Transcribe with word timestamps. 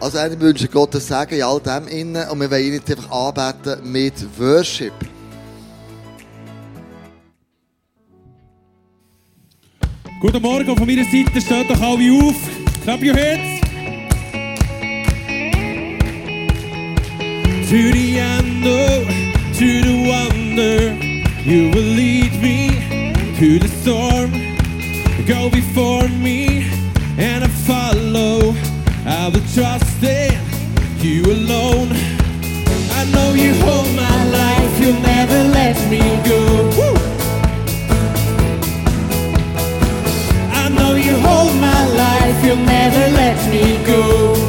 Also, 0.00 0.18
ich 0.18 0.38
wünsche 0.38 0.68
Gottes 0.68 1.08
Segen 1.08 1.38
in 1.38 1.42
all 1.42 1.60
dem 1.60 1.88
innen 1.88 2.28
und 2.28 2.40
wir 2.40 2.50
wollen 2.50 2.64
ihn 2.64 2.74
jetzt 2.74 2.90
einfach 2.90 3.10
anbeten 3.10 3.90
mit 3.90 4.14
Worship. 4.38 4.92
Guten 10.20 10.42
Morgen 10.42 10.76
von 10.76 10.86
meiner 10.86 11.04
Seite, 11.04 11.40
steht 11.40 11.70
doch 11.70 11.80
alle 11.80 12.12
auf. 12.12 12.34
Clap 12.84 13.02
your 13.02 13.14
hands. 13.14 13.60
To 17.68 17.92
the 17.92 18.18
unknown, 18.20 19.06
to 19.54 19.82
the 19.82 20.06
wonder, 20.06 20.92
you 21.44 21.70
will 21.70 21.82
lead 21.82 22.32
me 22.40 22.70
to 23.38 23.58
the 23.58 23.68
storm. 23.82 24.30
Go 25.26 25.50
before 25.50 26.08
me 26.08 26.66
and 27.18 27.44
I 27.44 27.48
follow. 27.48 28.54
I 29.26 29.28
will 29.28 29.40
trust 29.54 30.04
in 30.04 30.38
you 31.00 31.24
alone. 31.24 31.88
I 32.92 33.04
know 33.12 33.34
you 33.34 33.54
hold 33.54 33.92
my 33.96 34.24
life, 34.30 34.80
you'll 34.80 35.00
never 35.00 35.42
let 35.48 35.76
me 35.90 35.98
go. 36.22 36.40
Woo! 36.78 36.94
I 40.52 40.68
know 40.68 40.94
you 40.94 41.16
hold 41.18 41.56
my 41.60 41.86
life, 41.88 42.44
you'll 42.44 42.54
never 42.54 43.10
let 43.16 43.50
me 43.50 43.84
go. 43.84 44.45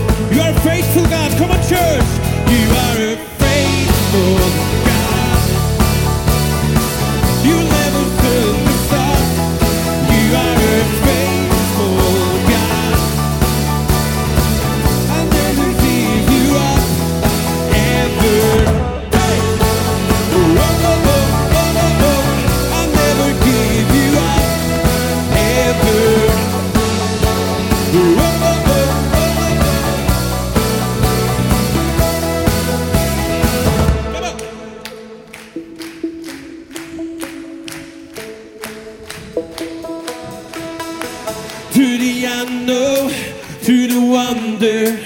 Wonder. 44.27 44.97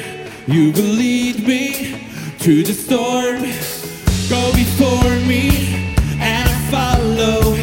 You 0.47 0.71
will 0.71 0.93
lead 1.03 1.47
me 1.47 1.95
to 2.39 2.63
the 2.63 2.73
storm. 2.73 3.41
Go 4.29 4.41
before 4.53 5.13
me 5.27 5.49
and 6.19 6.49
I 6.49 6.57
follow. 6.71 7.55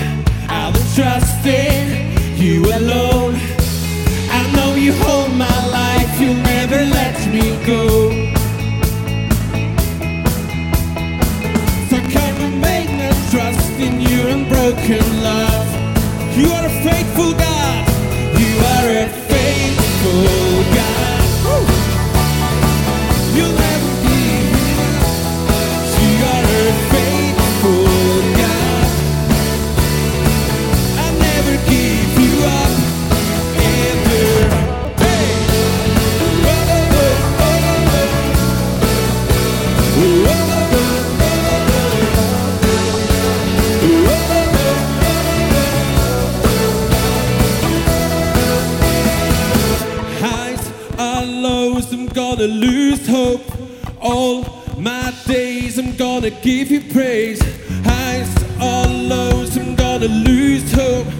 I 0.48 0.70
will 0.72 0.88
trust 0.94 1.44
in 1.46 2.16
you 2.36 2.64
alone. 2.64 3.34
I 4.30 4.40
know 4.54 4.74
you 4.74 4.92
hold 5.04 5.32
my 5.34 5.58
life, 5.78 6.20
you'll 6.20 6.42
never 6.54 6.80
let 6.98 7.16
me 7.34 7.46
go. 7.66 8.10
So 11.90 11.96
come 12.14 12.36
and 12.46 12.60
make 12.60 12.90
me 13.00 13.08
trust 13.30 13.72
in 13.80 14.00
your 14.00 14.28
unbroken 14.28 15.22
love. 15.22 15.67
Gonna 56.30 56.42
give 56.42 56.70
you 56.70 56.80
praise. 56.80 57.40
Highs 57.84 58.42
and 58.60 59.08
lows, 59.08 59.56
I'm 59.56 59.74
gonna 59.74 60.08
lose 60.08 60.70
hope. 60.72 61.17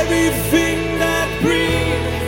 Everything 0.00 0.78
that 1.04 1.28
breathes, 1.44 2.24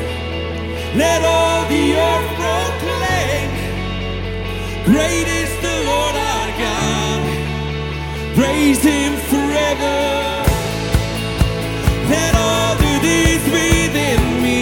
let 1.03 1.21
all 1.25 1.63
the 1.75 1.87
earth 2.09 2.31
proclaim. 2.41 3.49
Great 4.91 5.29
is 5.43 5.53
the 5.67 5.77
Lord 5.91 6.15
our 6.33 6.51
God. 6.65 7.23
Praise 8.37 8.83
Him 8.83 9.13
forever. 9.33 9.97
Let 12.15 12.35
all 12.35 12.75
that 12.85 13.03
is 13.03 13.43
within 13.57 14.21
me 14.43 14.61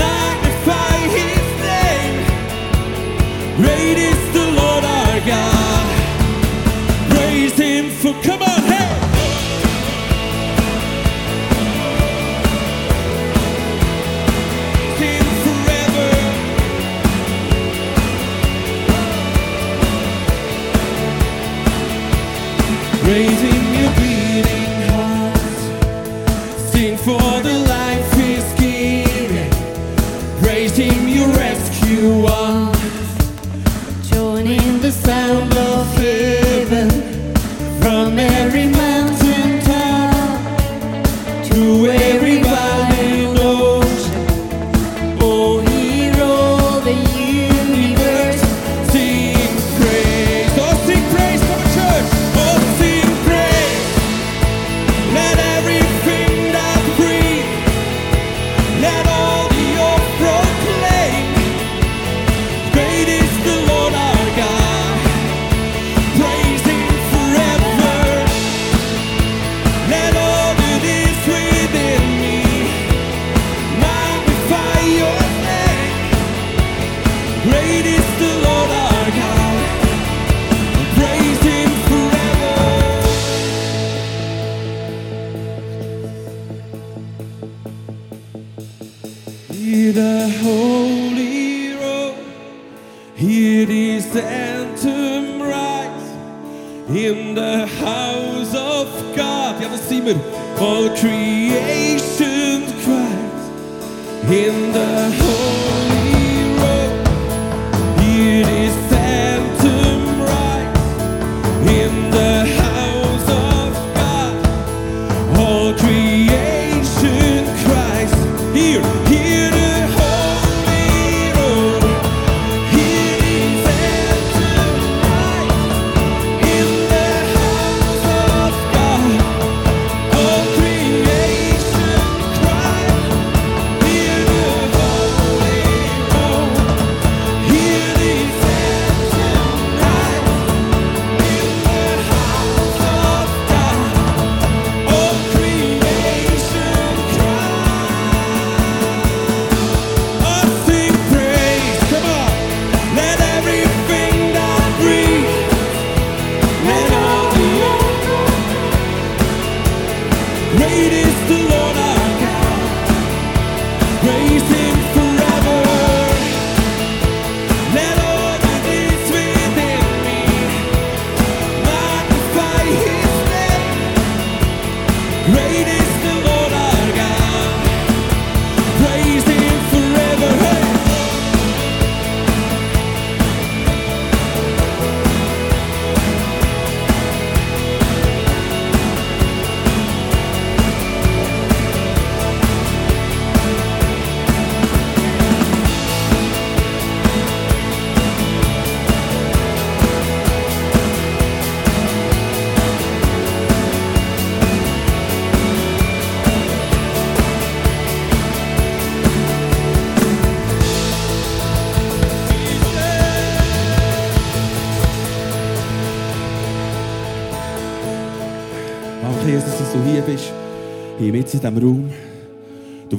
magnify 0.00 0.96
his 1.18 1.46
name. 1.70 2.16
Great 3.60 3.98
the 4.32 4.39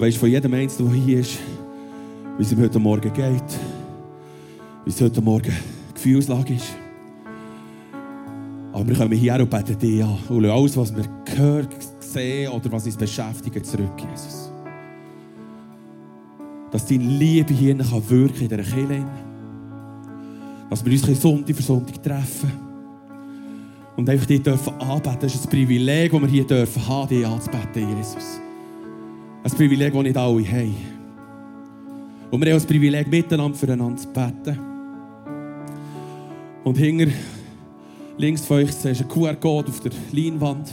weißt 0.01 0.17
von 0.17 0.29
jedem 0.29 0.51
Einzelnen, 0.55 0.91
der 0.91 1.01
hier 1.03 1.19
ist, 1.19 1.37
wie 2.37 2.41
es 2.41 2.51
ihm 2.51 2.59
heute 2.59 2.79
Morgen 2.79 3.13
geht. 3.13 3.43
Wie 4.83 4.89
es 4.89 4.99
heute 4.99 5.21
Morgen 5.21 5.53
Gefühlslage 5.93 6.55
ist. 6.55 6.75
Aber 8.73 8.87
wir 8.87 8.95
kommen 8.95 9.11
hier 9.11 9.35
und 9.35 9.49
beten 9.49 9.77
dich 9.77 10.03
an. 10.03 10.17
Und 10.27 10.45
alles, 10.45 10.75
was 10.75 10.95
wir 10.95 11.03
hören, 11.35 11.67
sehen 11.99 12.51
oder 12.51 12.71
was 12.71 12.87
uns 12.87 12.97
beschäftigt, 12.97 13.63
zurück, 13.63 13.93
Jesus. 14.09 14.51
Dass 16.71 16.87
deine 16.87 17.03
Liebe 17.03 17.53
hier 17.53 17.77
kann 17.77 18.09
wirken 18.09 18.41
in 18.41 18.49
dieser 18.49 18.63
Kirche. 18.63 19.05
Dass 20.67 20.83
wir 20.83 20.93
uns 20.93 21.21
Sonntag 21.21 21.55
für 21.55 21.61
Sonntag 21.61 22.01
treffen. 22.01 22.51
Und 23.97 24.09
einfach 24.09 24.25
dich 24.25 24.41
dürfen. 24.41 24.73
Das 25.03 25.35
ist 25.35 25.45
ein 25.45 25.49
Privileg, 25.51 26.11
das 26.11 26.21
wir 26.21 26.27
hier 26.27 26.47
dürfen 26.47 26.87
haben, 26.87 27.07
dich 27.07 27.27
anzubeten, 27.27 27.87
Jesus. 27.97 28.41
Ein 29.43 29.51
Privileg, 29.51 29.93
das 29.93 30.03
nicht 30.03 30.17
alle 30.17 30.51
haben. 30.51 30.75
Und 32.29 32.41
wir 32.41 32.51
haben 32.51 32.59
das 32.59 32.65
Privileg, 32.65 33.07
miteinander 33.07 33.57
füreinander 33.57 33.97
zu 33.97 34.07
beten. 34.07 34.59
Und 36.63 36.77
hinter, 36.77 37.11
links 38.17 38.45
von 38.45 38.57
euch, 38.57 38.71
siehst 38.71 39.01
du 39.01 39.03
einen 39.03 39.09
QR-Code 39.09 39.69
auf 39.69 39.79
der 39.79 39.91
Leinwand, 40.11 40.71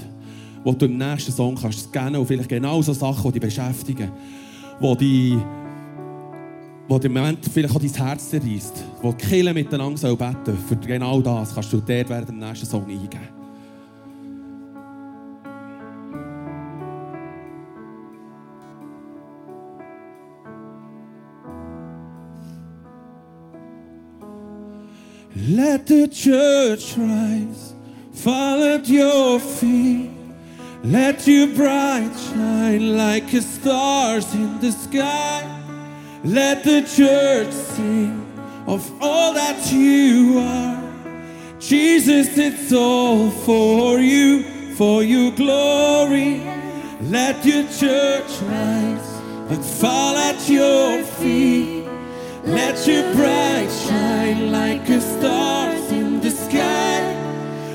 wo 0.62 0.72
du 0.72 0.86
im 0.86 0.98
nächsten 0.98 1.32
Song 1.32 1.56
kannst 1.56 1.88
scannen 1.88 2.20
und 2.20 2.26
vielleicht 2.26 2.48
genau 2.48 2.82
so 2.82 2.92
Sachen, 2.92 3.32
die 3.32 3.40
dich 3.40 3.48
beschäftigen. 3.48 4.10
Die 4.80 4.96
dich 4.96 5.42
wo 6.88 6.96
im 6.96 7.12
Moment 7.12 7.44
vielleicht 7.44 7.74
auch 7.74 7.80
dein 7.80 7.92
Herz 7.92 8.30
zerreißt, 8.30 8.84
wo 9.02 9.12
die 9.12 9.26
Kirche 9.26 9.52
miteinander 9.52 9.98
soll 9.98 10.16
beten 10.16 10.56
für 10.56 10.76
genau 10.76 11.20
das 11.20 11.54
kannst 11.54 11.72
du 11.72 11.76
dort 11.76 12.08
während 12.08 12.30
dem 12.30 12.38
nächsten 12.38 12.66
Song 12.66 12.84
eingeben. 12.84 13.37
Let 25.48 25.86
the 25.86 26.06
church 26.08 26.94
rise, 26.98 27.72
fall 28.12 28.62
at 28.64 28.86
your 28.86 29.40
feet. 29.40 30.10
Let 30.84 31.26
your 31.26 31.46
bright 31.46 32.12
shine 32.14 32.98
like 32.98 33.32
a 33.32 33.40
stars 33.40 34.34
in 34.34 34.60
the 34.60 34.72
sky. 34.72 35.40
Let 36.22 36.64
the 36.64 36.82
church 36.82 37.50
sing 37.50 38.30
of 38.66 38.92
all 39.02 39.32
that 39.32 39.72
you 39.72 40.38
are. 40.38 41.58
Jesus, 41.58 42.36
it's 42.36 42.70
all 42.70 43.30
for 43.30 44.00
you, 44.00 44.42
for 44.74 45.02
your 45.02 45.30
glory. 45.30 46.42
Let 47.00 47.42
your 47.46 47.62
church 47.68 48.42
rise 48.42 49.14
and 49.48 49.64
fall 49.64 50.14
at 50.14 50.46
your 50.46 51.02
feet. 51.04 51.77
Let 52.48 52.86
your 52.86 53.02
bright 53.14 53.68
shine 53.70 54.50
like 54.50 54.88
a 54.88 55.00
stars 55.02 55.92
in 55.92 56.20
the 56.20 56.30
sky. 56.30 57.00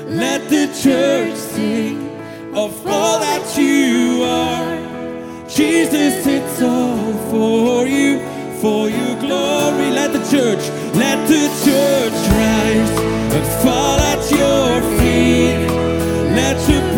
Let 0.08 0.48
the 0.50 0.66
church 0.82 1.36
sing 1.36 2.10
of 2.52 2.84
all 2.84 3.20
that 3.20 3.56
you 3.56 4.24
are. 4.24 5.46
Jesus, 5.48 6.26
it's 6.26 6.60
all 6.60 7.12
for 7.30 7.86
you, 7.86 8.18
for 8.60 8.90
your 8.90 9.14
glory. 9.20 9.90
Let 9.90 10.12
the 10.12 10.24
church, 10.28 10.64
let 10.96 11.28
the 11.28 11.46
church 11.64 12.18
rise 12.34 12.90
and 13.36 13.46
fall 13.62 13.98
at 14.00 14.28
your 14.28 14.82
feet. 14.98 15.70
Let 16.34 16.58
your 16.68 16.93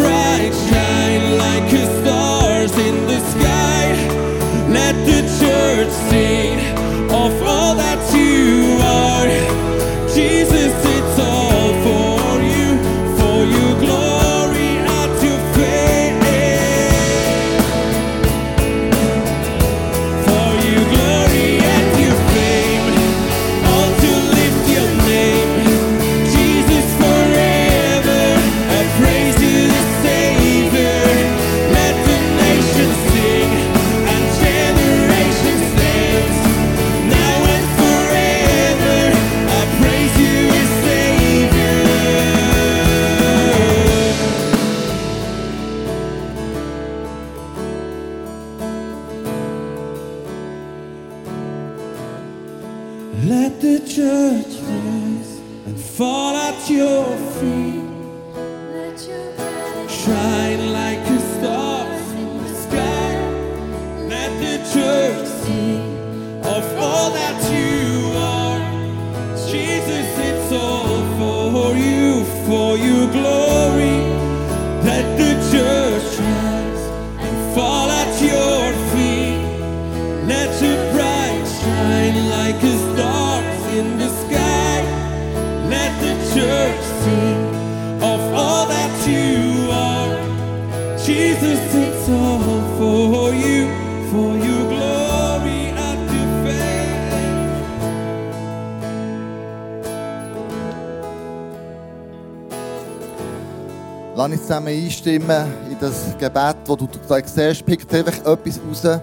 Lass 104.26 104.32
uns 104.32 104.48
zusammen 104.48 104.66
einstimmen 104.66 105.46
in 105.70 105.76
das 105.78 106.18
Gebet, 106.18 106.56
wo 106.66 106.74
du 106.74 106.88
da 107.08 107.16
siehst, 107.24 107.64
pickt 107.64 107.94
einfach 107.94 108.12
etwas 108.26 108.58
raus, 108.58 109.00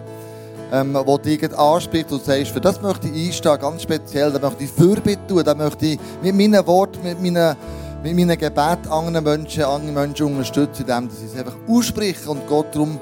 ähm, 0.69 0.97
wo 1.05 1.17
dich 1.17 1.57
anspricht 1.57 2.11
und 2.11 2.25
sagst, 2.25 2.51
für 2.51 2.59
das 2.59 2.81
möchte 2.81 3.07
ich 3.07 3.27
einstehen, 3.27 3.57
ganz 3.57 3.83
speziell, 3.83 4.33
da 4.33 4.39
möchte 4.39 4.65
ich 4.65 4.71
Fürbitte 4.71 5.25
tun, 5.25 5.41
da 5.45 5.55
möchte 5.55 5.85
ich 5.85 5.99
mit 6.21 6.35
meinen 6.35 6.67
Worten, 6.67 7.01
mit 7.03 7.21
meinen, 7.21 7.55
mit 8.03 8.15
meinen 8.17 8.37
Gebeten 8.37 8.89
anderen 8.89 9.23
Menschen, 9.23 9.63
andere 9.63 9.93
Menschen 9.93 10.25
unterstützen, 10.25 10.81
indem 10.81 11.07
ich 11.07 11.31
es 11.31 11.39
einfach 11.39 11.55
ausspreche 11.69 12.29
und 12.29 12.45
Gott 12.45 12.75
darum 12.75 12.99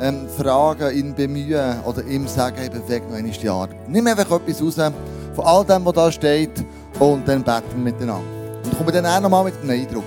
ähm, 0.00 0.28
fragen, 0.28 0.96
ihn 0.96 1.12
bemühen 1.12 1.80
oder 1.84 2.04
ihm 2.04 2.28
sagen, 2.28 2.56
hey, 2.56 2.70
beweg 2.70 3.02
noch 3.10 3.16
einmal 3.16 3.32
die 3.32 3.48
Arme. 3.48 3.74
Nimm 3.88 4.06
einfach 4.06 4.30
etwas 4.30 4.62
raus 4.62 4.92
von 5.34 5.44
all 5.44 5.64
dem, 5.64 5.84
was 5.84 5.94
da 5.94 6.12
steht 6.12 6.64
und 7.00 7.26
dann 7.26 7.42
beten 7.42 7.64
wir 7.74 7.82
miteinander. 7.92 8.22
Und 8.64 8.78
kommen 8.78 8.92
dann 8.92 9.06
auch 9.06 9.20
nochmal 9.20 9.42
mit 9.42 9.54
einem 9.60 9.70
Eindruck. 9.70 10.04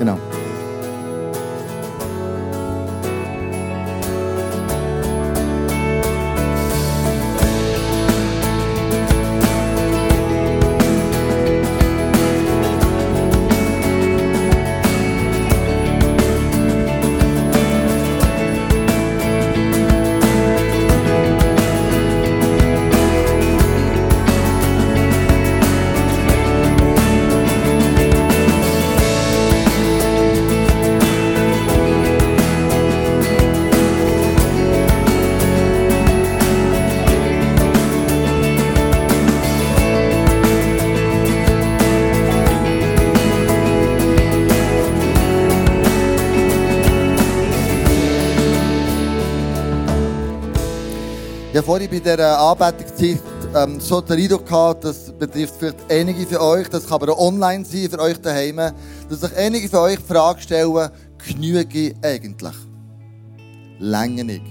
Genau. 0.00 0.18
Ich 51.54 51.58
habe 51.58 51.66
vorhin 51.66 51.88
bei 51.88 52.00
dieser 52.00 52.36
Anbetungszeit 52.36 53.20
ähm, 53.54 53.78
so 53.78 54.00
den 54.00 54.18
Eindruck 54.18 54.44
gehabt, 54.44 54.82
das 54.82 55.12
betrifft 55.16 55.54
vielleicht 55.56 55.88
einige 55.88 56.26
von 56.26 56.38
euch, 56.38 56.68
das 56.68 56.84
kann 56.84 57.00
aber 57.00 57.12
auch 57.12 57.28
online 57.28 57.64
sein 57.64 57.88
für 57.88 58.00
euch 58.00 58.20
daheim, 58.20 58.56
dass 59.08 59.20
sich 59.20 59.36
einige 59.36 59.68
von 59.68 59.78
euch 59.78 59.98
die 59.98 60.02
Frage 60.02 60.40
stellen, 60.40 60.90
genüge 61.16 61.78
ich 61.78 61.94
eigentlich? 62.02 62.54
Länge 63.78 64.24
nicht. 64.24 64.42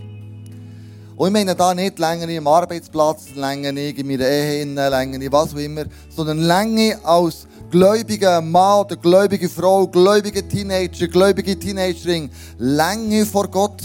Und 1.18 1.28
ich 1.28 1.34
meine 1.34 1.54
da 1.54 1.74
nicht 1.74 2.00
länger 2.00 2.30
im 2.30 2.48
Arbeitsplatz, 2.48 3.26
nicht 3.36 4.00
in 4.00 4.08
meiner 4.08 4.26
Ehe, 4.26 4.66
nicht 4.66 5.32
was 5.34 5.54
auch 5.54 5.58
immer, 5.58 5.84
sondern 6.08 6.38
Länge 6.38 6.98
als 7.04 7.48
gläubiger 7.70 8.40
Mann 8.40 8.86
oder 8.86 8.96
gläubige 8.96 9.50
Frau, 9.50 9.88
gläubige 9.88 10.48
Teenager, 10.48 11.10
gläubige 11.10 11.60
Teenagerin, 11.60 12.30
Länge 12.58 13.26
vor 13.26 13.50
Gott. 13.50 13.82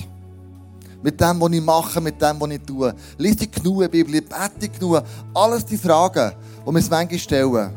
Mit 1.02 1.20
dem, 1.20 1.40
was 1.40 1.52
ich 1.52 1.62
mache, 1.62 2.00
mit 2.00 2.20
dem, 2.20 2.40
was 2.40 2.50
ich 2.50 2.62
tue. 2.62 2.94
Lies 3.18 3.36
die 3.36 3.50
genug 3.50 3.90
Bibel, 3.90 4.20
bete 4.20 4.68
genug. 4.68 5.02
Alles 5.32 5.64
die 5.64 5.78
Fragen, 5.78 6.32
die 6.60 6.66
wir 6.66 6.74
uns 6.74 6.90
manchmal 6.90 7.18
stellen. 7.18 7.70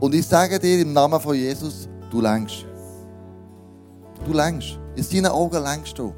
Und 0.00 0.14
ich 0.14 0.26
sage 0.26 0.58
dir 0.58 0.80
im 0.80 0.92
Namen 0.92 1.20
von 1.20 1.34
Jesus, 1.34 1.88
du 2.10 2.20
längst. 2.20 2.66
Du 4.26 4.32
längst. 4.32 4.78
In 4.96 5.02
seinen 5.02 5.26
Augen 5.26 5.62
längst 5.62 5.98
du. 5.98 6.12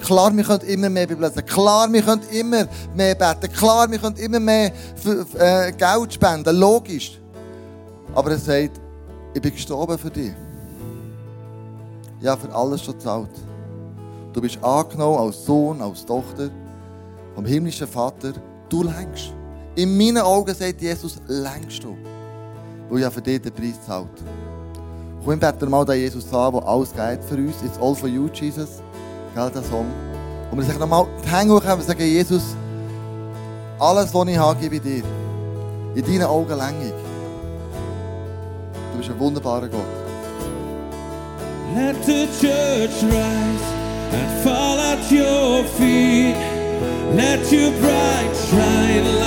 Klar, 0.00 0.34
wir 0.34 0.44
können 0.44 0.62
immer 0.62 0.88
mehr 0.88 1.06
Bibel 1.06 1.26
lesen. 1.26 1.44
Klar, 1.44 1.92
wir 1.92 2.02
können 2.02 2.22
immer 2.30 2.66
mehr 2.94 3.14
beten. 3.14 3.52
Klar, 3.52 3.90
wir 3.90 3.98
können 3.98 4.16
immer 4.16 4.40
mehr 4.40 4.72
für, 4.96 5.26
äh, 5.38 5.72
Geld 5.72 6.14
spenden. 6.14 6.56
Logisch. 6.56 7.20
Aber 8.14 8.30
er 8.30 8.38
sagt, 8.38 8.80
ich 9.34 9.42
bin 9.42 9.52
gestorben 9.52 9.98
für 9.98 10.10
dich. 10.10 10.32
Ja, 12.20 12.36
für 12.36 12.52
alles 12.54 12.82
schon 12.82 12.98
zahlt. 12.98 13.30
Du 14.32 14.40
bist 14.40 14.62
angenommen 14.62 15.18
als 15.18 15.44
Sohn, 15.44 15.80
als 15.80 16.06
Tochter 16.06 16.50
vom 17.34 17.44
himmlischen 17.44 17.88
Vater. 17.88 18.32
Du 18.68 18.84
längst. 18.84 19.32
In 19.74 19.96
meinen 19.96 20.18
Augen 20.18 20.54
sagt 20.54 20.80
Jesus, 20.80 21.20
längst 21.26 21.82
du. 21.82 21.96
Weil 22.88 23.00
ja 23.00 23.10
für 23.10 23.20
dich 23.20 23.42
den 23.42 23.52
Preis 23.52 23.84
zahlt. 23.84 24.08
Komm, 25.24 25.38
beten 25.38 25.70
mal 25.70 25.84
den 25.84 25.96
Jesus 25.96 26.32
an, 26.32 26.52
der 26.52 26.66
alles 26.66 26.92
geht 26.92 27.24
für 27.24 27.36
uns. 27.36 27.62
It's 27.62 27.78
all 27.80 27.94
for 27.94 28.08
you, 28.08 28.28
Jesus. 28.32 28.82
Gell, 29.34 29.50
der 29.50 29.62
Song. 29.64 29.86
Und 30.50 30.58
wir 30.58 30.64
sagen 30.64 30.78
nochmal 30.78 31.06
die 31.24 31.28
Hände 31.28 31.54
hoch 31.54 31.64
und 31.64 31.82
sagen, 31.82 32.00
Jesus, 32.00 32.42
alles, 33.78 34.14
was 34.14 34.28
ich 34.28 34.38
habe, 34.38 34.60
gebe 34.60 34.76
ich 34.76 34.82
dir. 34.82 35.02
In 35.94 36.04
deinen 36.04 36.24
Augen 36.24 36.56
längig. 36.56 36.94
Du 38.92 38.98
bist 38.98 39.10
ein 39.10 39.18
wunderbarer 39.18 39.68
Gott. 39.68 39.80
Let 41.74 41.96
the 42.04 42.26
church 42.40 43.02
rise 43.04 43.79
and 44.12 44.44
fall 44.44 44.78
at 44.78 45.10
your 45.10 45.64
feet. 45.64 46.34
Let 47.14 47.50
your 47.52 47.70
bright 47.80 48.32
shine 48.48 49.19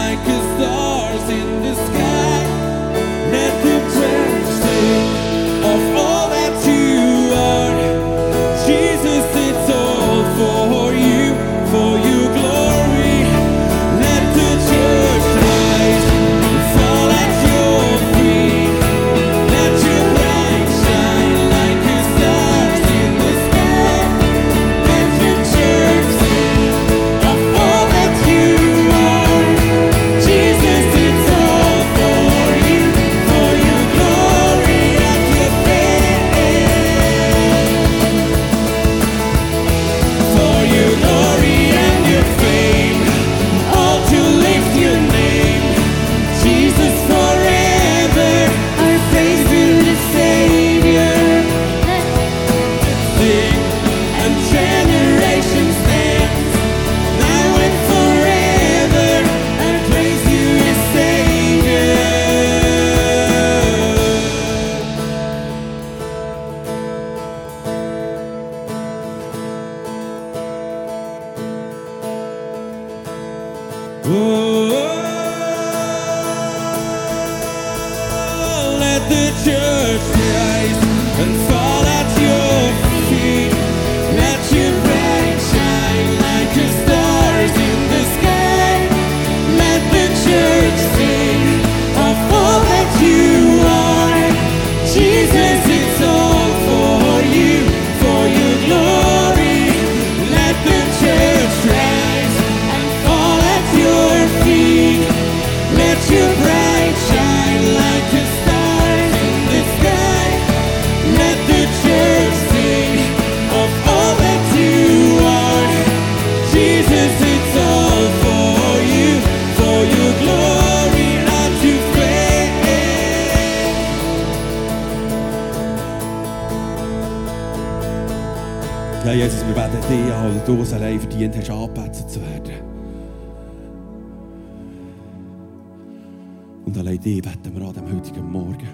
dich 137.03 137.21
beten 137.21 137.55
wir 137.55 137.67
an 137.67 137.73
dem 137.73 137.93
heutigen 137.93 138.31
Morgen. 138.31 138.67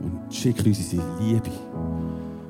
Und 0.00 0.34
schick 0.34 0.64
uns 0.66 0.78
unsere 0.78 1.02
Liebe. 1.20 1.50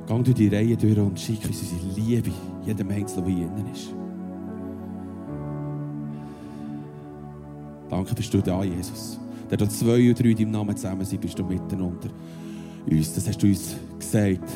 Gang 0.06 0.24
durch 0.24 0.36
die 0.36 0.48
Reihe 0.48 0.76
durch 0.76 0.98
und 0.98 1.18
schick 1.18 1.44
uns 1.46 1.62
unsere 1.62 2.00
Liebe, 2.00 2.30
jedem 2.66 2.90
Einzelnen, 2.90 3.26
der 3.26 3.34
hier 3.34 3.48
drin 3.48 3.72
ist. 3.72 3.94
Danke 7.88 8.14
bist 8.14 8.32
du 8.32 8.40
da, 8.40 8.64
Jesus. 8.64 9.20
Der 9.50 9.58
da 9.58 9.68
zwei 9.68 10.10
oder 10.10 10.14
drei 10.14 10.30
in 10.30 10.36
deinem 10.36 10.50
Namen 10.52 10.76
zusammen 10.76 11.04
sind, 11.04 11.20
bist 11.20 11.38
du 11.38 11.44
mitten 11.44 11.80
unter 11.80 12.08
uns. 12.90 13.14
Das 13.14 13.28
hast 13.28 13.42
du 13.42 13.46
uns 13.46 13.76
gesagt. 13.98 14.50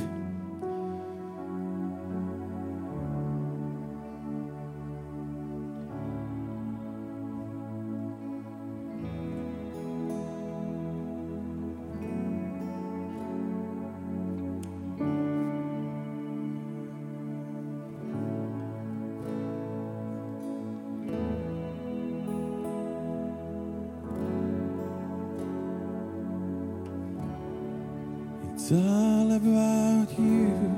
It's 28.69 28.73
all 28.73 29.31
about 29.31 30.19
you. 30.19 30.77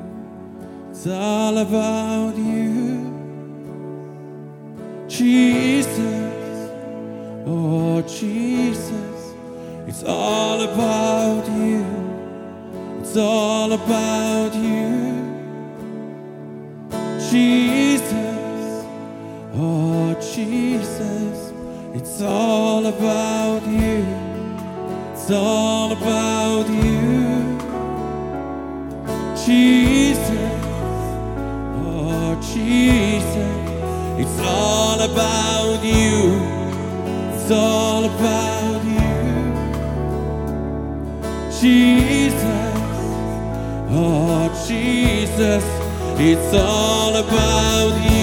It's 0.90 1.06
all 1.06 1.56
about 1.56 2.36
you. 2.36 3.14
Jesus, 5.08 6.70
oh 7.46 8.02
Jesus, 8.02 9.34
it's 9.86 10.04
all 10.04 10.60
about 10.60 11.46
you. 11.48 11.86
It's 13.00 13.16
all 13.16 13.72
about 13.72 14.54
you. 14.54 15.24
Jesus, 17.30 18.84
oh 19.54 20.14
Jesus, 20.34 21.52
it's 21.94 22.20
all 22.20 22.84
about 22.84 23.66
you. 23.66 24.04
It's 25.14 25.30
all 25.30 25.67
about 35.18 35.82
you. 35.82 36.38
It's 37.34 37.50
all 37.50 38.04
about 38.04 38.84
you. 38.84 39.10
Jesus, 41.60 42.72
oh 43.90 44.48
Jesus, 44.68 45.64
it's 46.20 46.54
all 46.54 47.16
about 47.16 48.12
you. 48.12 48.17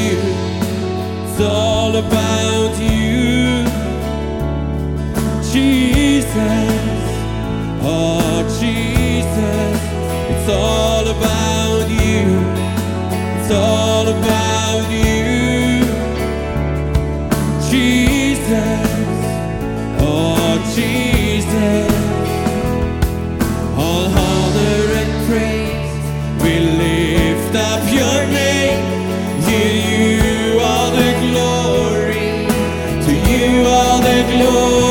Senhor. 34.46 34.85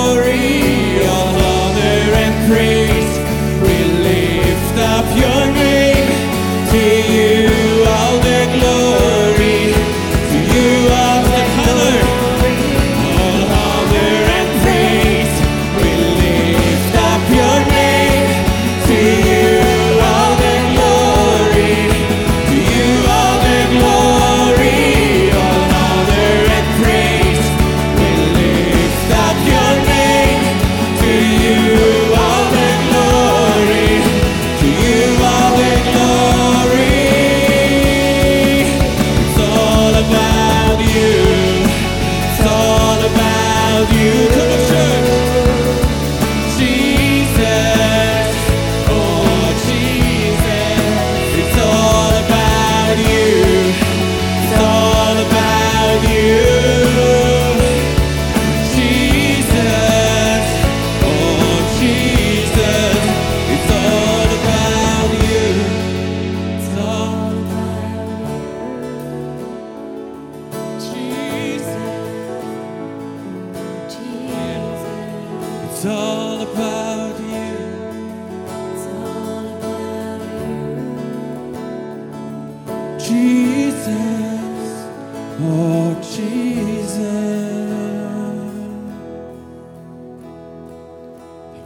Oh, 85.47 86.01
Jesus. 86.01 87.35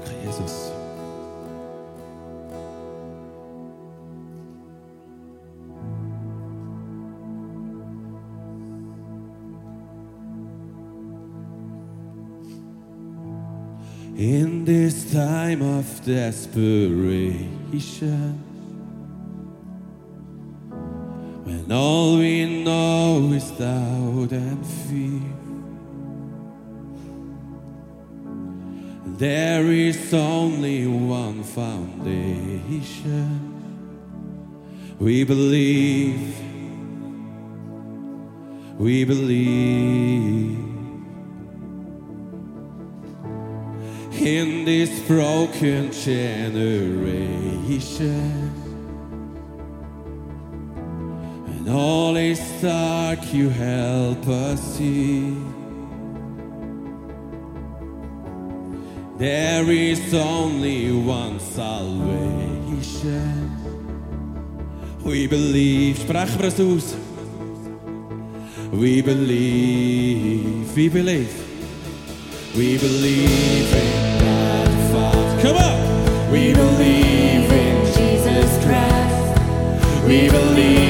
Jesus. 0.09 0.73
In 14.17 14.65
this 14.65 15.13
time 15.13 15.63
of 15.63 16.05
desperation, 16.05 17.47
when 21.45 21.71
all 21.71 22.19
we 22.19 22.65
know 22.65 22.98
is 23.19 23.51
doubt 23.51 24.33
and 24.33 24.67
fear. 24.67 25.21
There 29.19 29.67
is 29.73 30.15
only 30.15 30.87
one 30.87 31.43
foundation. 31.43 32.75
We 35.01 35.25
believe, 35.25 36.39
we 38.79 39.05
believe 39.05 40.59
in 44.13 44.65
this 44.65 45.01
broken 45.07 45.91
generation. 45.93 47.29
All 51.79 52.17
is 52.17 52.41
dark. 52.61 53.33
you 53.33 53.51
help 53.51 54.27
us 54.27 54.61
see. 54.77 55.35
There 59.17 59.71
is 59.71 60.15
only 60.15 60.91
one 60.93 61.39
salvation. 61.41 62.39
We 65.05 65.29
believe, 65.29 65.99
sprach 65.99 66.29
maar 66.41 66.53
We 68.73 69.03
believe, 69.03 70.75
we 70.75 70.89
believe, 70.91 71.33
we 72.55 72.79
believe 72.79 73.75
in 73.75 74.19
God 74.19 74.69
Father. 74.91 75.41
Come 75.43 75.57
on! 75.57 75.79
We 76.31 76.53
believe 76.53 77.51
in 77.53 77.85
Jesus 77.87 78.59
Christ. 78.65 79.39
We 80.07 80.29
believe. 80.29 80.88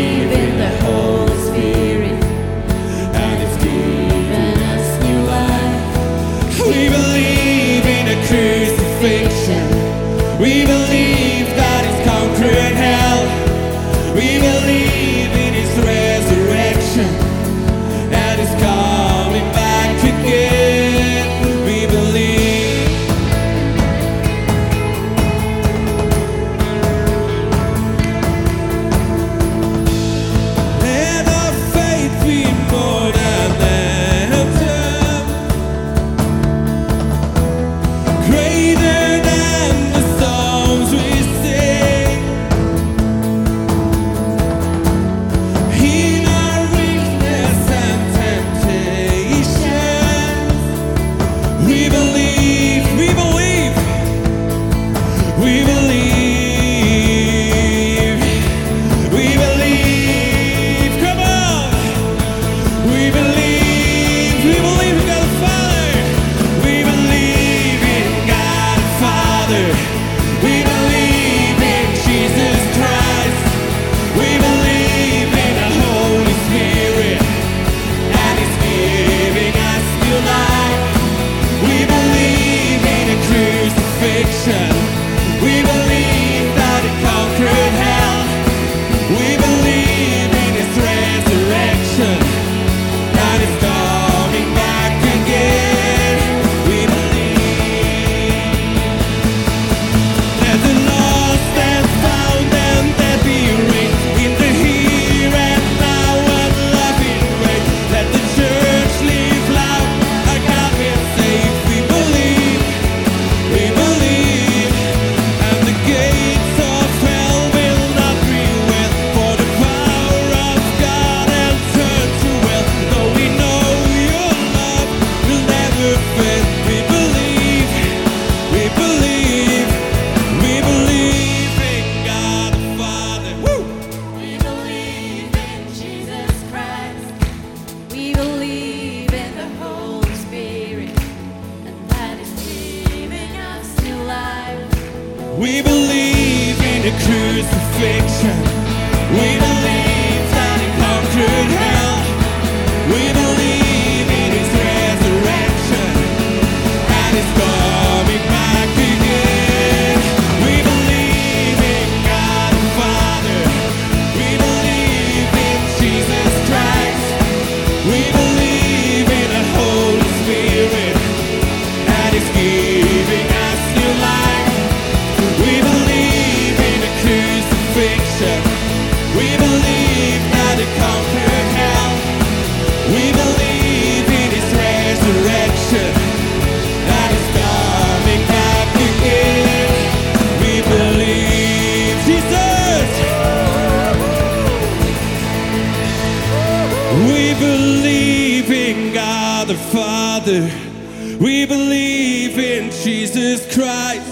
Father. 200.38 201.16
We 201.18 201.46
believe 201.46 202.38
in 202.38 202.70
Jesus 202.70 203.52
Christ. 203.52 204.06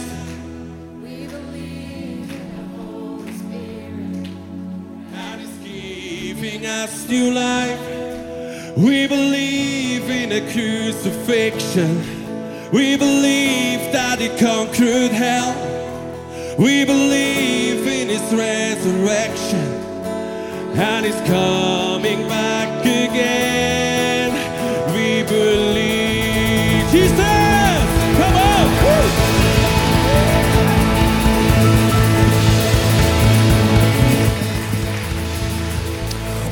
We 1.03 1.27
believe 1.27 2.31
in 2.33 2.57
the 2.57 2.83
Holy 2.83 3.33
Spirit. 3.33 4.29
God 5.13 5.41
is 5.41 5.57
giving 5.59 6.67
us 6.67 7.09
new 7.09 7.33
life. 7.33 8.77
We 8.77 9.07
believe 9.07 10.11
in 10.11 10.33
a 10.33 10.41
crucifixion. 10.53 11.97
We 12.73 12.97
believe 12.97 13.93
that 13.93 14.19
He 14.19 14.29
conquered 14.29 15.13
hell. 15.13 15.55
We 16.59 16.85
believe 16.85 17.87
in 17.87 18.09
His 18.09 18.35
resurrection. 18.35 19.85
And 20.79 21.07
He's 21.07 21.21
coming 21.29 22.29
back 22.29 22.81
again. 22.81 23.56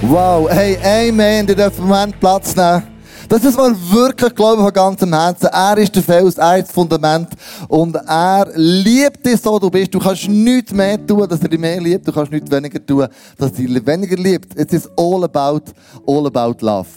Wow, 0.09 0.51
hey, 0.51 0.77
Amen, 1.09 1.49
ihr 1.49 1.55
dürft 1.55 1.79
im 1.79 1.87
Moment 1.87 2.21
Platz 2.21 2.55
nehmen. 2.55 2.83
Das 3.27 3.43
ist 3.43 3.57
mal 3.57 3.75
wirklich 3.91 4.35
glaube 4.35 4.63
von 4.63 4.71
ganzem 4.71 5.15
Herzen. 5.15 5.47
Er 5.47 5.79
ist 5.79 5.97
der 5.97 6.03
Fels, 6.03 6.37
er 6.37 6.59
ist 6.59 6.69
das 6.69 6.75
Fundament. 6.75 7.31
Und 7.69 7.95
er 7.95 8.47
liebt 8.55 9.25
dich 9.25 9.41
so, 9.41 9.59
du 9.59 9.71
bist. 9.71 9.95
Du 9.95 9.99
kannst 9.99 10.29
nichts 10.29 10.73
mehr 10.73 11.05
tun, 11.05 11.27
dass 11.27 11.41
er 11.41 11.49
dich 11.49 11.59
mehr 11.59 11.81
liebt. 11.81 12.07
Du 12.07 12.13
kannst 12.13 12.31
nichts 12.31 12.51
weniger 12.51 12.85
tun, 12.85 13.07
dass 13.39 13.53
er 13.53 13.57
dich 13.57 13.87
weniger 13.87 14.17
liebt. 14.17 14.55
Es 14.57 14.75
ist 14.75 14.91
all 14.95 15.25
about, 15.25 15.73
all 16.07 16.27
about 16.27 16.57
love. 16.61 16.89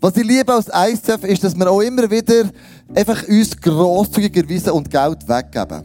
Was 0.00 0.16
ich 0.16 0.24
liebe 0.24 0.50
als 0.50 0.68
ICF 0.68 1.24
ist, 1.24 1.44
dass 1.44 1.54
wir 1.54 1.70
auch 1.70 1.82
immer 1.82 2.10
wieder 2.10 2.44
einfach 2.94 3.22
uns 3.28 3.54
grosszügigerweise 3.60 4.72
und 4.72 4.90
Geld 4.90 5.28
weggeben. 5.28 5.84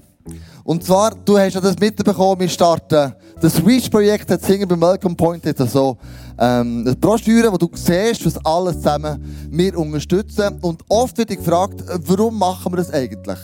Und 0.63 0.85
zwar, 0.85 1.15
du 1.25 1.37
hast 1.37 1.53
ja 1.53 1.59
das 1.59 1.77
mitbekommen, 1.77 2.39
wir 2.39 2.49
starten 2.49 3.13
das 3.41 3.65
Reach-Projekt 3.65 4.29
hat 4.29 4.43
Singer 4.43 4.67
bei 4.67 4.75
Malcolm 4.75 5.15
Point 5.15 5.43
hat 5.47 5.57
so 5.57 5.97
ähm, 6.41 6.95
Broschüre, 6.99 7.53
wo 7.53 7.57
du 7.57 7.69
siehst, 7.73 8.25
was 8.25 8.43
alles 8.43 8.77
zusammen 8.77 9.23
wir 9.51 9.77
unterstützen. 9.77 10.57
Und 10.61 10.81
oft 10.89 11.17
wird 11.17 11.31
ich 11.31 11.37
gefragt, 11.37 11.83
warum 12.07 12.37
machen 12.39 12.73
wir 12.73 12.77
das 12.77 12.91
eigentlich? 12.91 13.37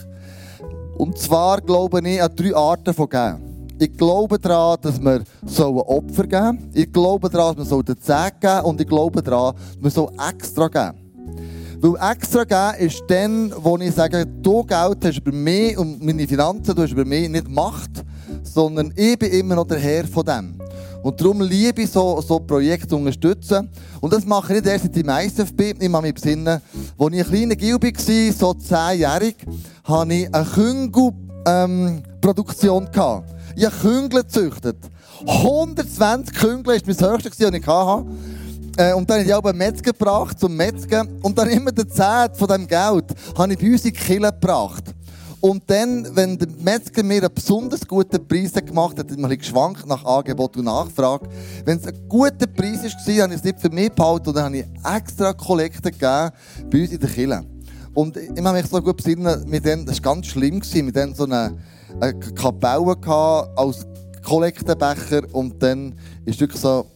Und 0.97 1.17
zwar 1.17 1.61
glaube 1.61 2.01
ich 2.03 2.21
an 2.21 2.35
drei 2.35 2.55
Arten 2.55 2.93
von 2.93 3.07
Geben. 3.07 3.75
Ich 3.79 3.95
glaube 3.95 4.39
daran, 4.39 4.79
dass 4.81 4.99
wir 4.99 5.21
Opfer 5.87 6.23
geben 6.23 6.31
sollen. 6.31 6.71
Ich 6.73 6.91
glaube 6.91 7.29
daran, 7.29 7.55
dass 7.55 7.69
wir 7.69 7.83
den 7.83 8.01
Zehn 8.01 8.31
geben 8.39 8.61
Und 8.63 8.81
ich 8.81 8.87
glaube 8.87 9.21
daran, 9.21 9.55
dass 9.79 9.95
wir 9.95 10.09
extra 10.27 10.67
geben. 10.67 11.07
Weil 11.79 12.11
extra 12.11 12.43
geben 12.43 12.87
ist 12.87 13.03
dann, 13.07 13.53
wo 13.55 13.77
ich 13.77 13.93
sage, 13.93 14.25
du 14.25 14.63
Geld 14.63 15.05
hast 15.05 15.19
über 15.19 15.31
mich 15.31 15.77
und 15.77 16.03
meine 16.03 16.27
Finanzen, 16.27 16.73
du 16.73 16.81
hast 16.81 16.91
über 16.91 17.05
mich 17.05 17.29
nicht 17.29 17.47
Macht, 17.47 18.03
sondern 18.41 18.91
ich 18.95 19.19
bin 19.19 19.31
immer 19.31 19.53
noch 19.53 19.67
der 19.67 19.77
Herr 19.77 20.07
von 20.07 20.25
dem. 20.25 20.57
Und 21.03 21.21
darum 21.21 21.41
liebe 21.41 21.83
ich 21.83 21.91
so, 21.91 22.19
so 22.21 22.39
Projekte 22.39 22.87
zu 22.87 22.95
unterstützen. 22.97 23.69
Und 24.01 24.11
das 24.13 24.25
mache 24.25 24.53
ich 24.53 24.61
nicht 24.61 24.71
erst 24.71 24.85
seit 24.85 24.97
ich 24.97 25.03
im 25.03 25.09
ISF 25.09 25.53
bin. 25.53 25.77
Ich 25.79 25.89
muss 25.89 26.01
mich 26.01 26.13
besinnen, 26.13 26.47
als 26.47 26.61
ich 27.13 27.19
ein 27.19 27.29
kleiner 27.29 27.55
Gil 27.55 27.81
war, 27.81 28.33
so 28.33 28.53
zehnjährig, 28.53 29.35
hatte 29.83 30.13
ich 30.13 30.33
eine 30.33 30.45
Küngel-Produktion. 30.45 32.85
Ähm, 32.85 32.91
ich 33.55 33.65
habe 33.65 33.75
Küngel 33.75 34.09
gezüchtet. 34.09 34.77
120 35.25 36.35
Küngel 36.35 36.65
war 36.65 36.75
mein 36.85 36.99
höchstes, 36.99 37.39
was 37.39 37.53
ich 37.53 37.67
hatte. 37.67 38.05
Äh, 38.77 38.93
und 38.93 39.09
dann 39.09 39.19
habe 39.19 39.27
ich 39.27 39.33
auch 39.33 39.43
einen 39.43 39.57
Metzger 39.57 39.91
gebracht, 39.91 40.39
zum 40.39 40.55
Metzgen. 40.55 41.19
Und 41.23 41.35
dann 41.37 41.49
immer 41.49 41.71
der 41.71 41.87
Zehnt 41.87 42.37
von 42.37 42.47
diesem 42.47 42.67
Geld 42.67 43.05
habe 43.35 43.53
ich 43.53 43.59
bei 43.59 43.71
uns 43.71 43.85
in 43.85 43.91
die 43.91 43.91
Kille 43.91 44.31
gebracht. 44.31 44.83
Und 45.47 45.63
dann, 45.67 46.05
wenn 46.13 46.37
der 46.37 46.49
Metzger 46.59 47.03
mir 47.03 47.21
einen 47.21 47.33
besonders 47.33 47.87
guten 47.87 48.27
Preis 48.27 48.51
gemacht 48.51 48.99
hat, 48.99 49.09
hat 49.09 49.17
man 49.17 49.37
geschwankt 49.37 49.87
nach 49.87 50.03
Angebot 50.03 50.57
und 50.57 50.65
Nachfrage. 50.65 51.29
Wenn 51.63 51.77
es 51.77 51.87
ein 51.87 51.97
guter 52.09 52.47
Preis 52.47 52.83
war, 52.83 53.23
habe 53.23 53.33
ich 53.33 53.39
es 53.39 53.43
nicht 53.45 53.61
für 53.61 53.69
mich 53.69 53.89
behalten 53.93 54.27
und 54.27 54.35
dann 54.35 54.43
habe 54.43 54.57
ich 54.57 54.65
extra 54.83 55.31
Kollekte 55.31 55.89
gegeben 55.89 56.31
bei 56.69 56.81
uns 56.81 56.91
in 56.91 56.99
der 56.99 57.09
Kille. 57.09 57.45
Und 57.93 58.17
ich 58.17 58.43
habe 58.43 58.57
mich 58.57 58.67
so 58.69 58.81
gut 58.81 58.97
besinnen, 58.97 59.49
mit 59.49 59.63
denen, 59.63 59.85
das 59.85 60.03
war 60.03 60.15
ganz 60.15 60.27
schlimm, 60.27 60.61
mit 60.73 60.95
denen 60.97 61.15
so 61.15 61.23
eine, 61.23 61.57
eine 62.01 62.19
Kapelle 62.19 62.97
als 63.55 63.87
Kollektenbecher 64.25 65.21
und 65.31 65.63
dann 65.63 65.95
ist 66.25 66.41
wirklich 66.41 66.61
so, 66.61 66.87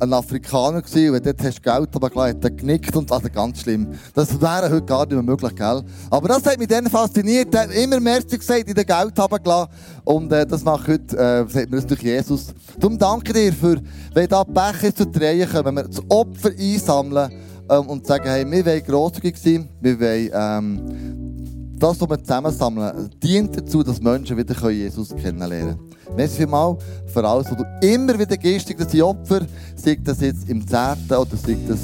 ein 0.00 0.12
Afrikaner 0.12 0.82
gewesen, 0.82 1.14
und 1.14 1.26
dort 1.26 1.42
hast 1.42 1.58
du 1.58 1.62
Geld 1.62 2.12
gleich, 2.12 2.34
hat 2.34 2.44
er 2.44 2.50
genickt 2.50 2.94
und 2.96 3.10
also 3.10 3.28
ganz 3.28 3.60
schlimm. 3.60 3.88
Das 4.14 4.40
wäre 4.40 4.70
heute 4.70 4.82
gar 4.82 5.06
nicht 5.06 5.14
mehr 5.14 5.22
möglich, 5.22 5.54
gell? 5.54 5.82
Aber 6.10 6.28
das 6.28 6.44
hat 6.44 6.58
mich 6.58 6.68
dann 6.68 6.86
fasziniert. 6.86 7.54
Er 7.54 7.62
hat 7.62 7.74
immer 7.74 8.00
mehr 8.00 8.22
gesagt, 8.22 8.68
in 8.68 8.74
den 8.74 8.86
Geld 8.86 9.18
haben 9.18 9.42
gelassen. 9.42 9.70
Und 10.04 10.32
äh, 10.32 10.46
das 10.46 10.64
macht 10.64 10.88
heute, 10.88 11.16
äh, 11.16 11.48
sagt 11.48 11.70
man 11.70 11.80
das 11.80 11.86
durch 11.86 12.02
Jesus. 12.02 12.46
Darum 12.78 12.98
danke 12.98 13.32
dir 13.32 13.52
für, 13.52 13.80
wenn 14.14 14.28
da 14.28 14.44
Becher 14.44 14.94
zu 14.94 15.06
drehen 15.06 15.48
kommen, 15.48 15.64
wenn 15.64 15.74
wir 15.76 15.84
das 15.84 16.00
Opfer 16.08 16.50
einsammeln 16.50 17.32
ähm, 17.70 17.86
und 17.86 18.06
sagen, 18.06 18.26
hey, 18.26 18.50
wir 18.50 18.66
wollen 18.66 18.82
grosszügig 18.84 19.36
sein, 19.36 19.68
wir 19.80 19.98
wollen, 19.98 20.30
ähm, 20.32 21.76
das, 21.78 22.00
was 22.00 22.08
wir 22.08 22.18
zusammensammeln, 22.22 23.10
dient 23.22 23.56
dazu, 23.56 23.82
dass 23.82 24.00
Menschen 24.00 24.36
wieder 24.36 24.70
Jesus 24.70 25.10
kennenlernen 25.10 25.76
können. 25.76 25.85
Merci 26.14 26.36
vielmals 26.36 26.82
für 27.06 27.24
alles, 27.26 27.50
was 27.50 27.56
du 27.56 27.86
immer 27.86 28.18
wieder 28.18 28.36
gehst, 28.36 28.68
sei 28.68 28.74
das 28.74 28.94
Opfer, 29.00 29.40
sei 29.74 29.98
das 30.02 30.20
jetzt 30.20 30.48
im 30.48 30.66
Zehnten 30.66 31.14
oder 31.14 31.36
sei 31.36 31.56
das 31.66 31.80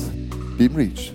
beim 0.59 0.77
Reach. 0.77 1.13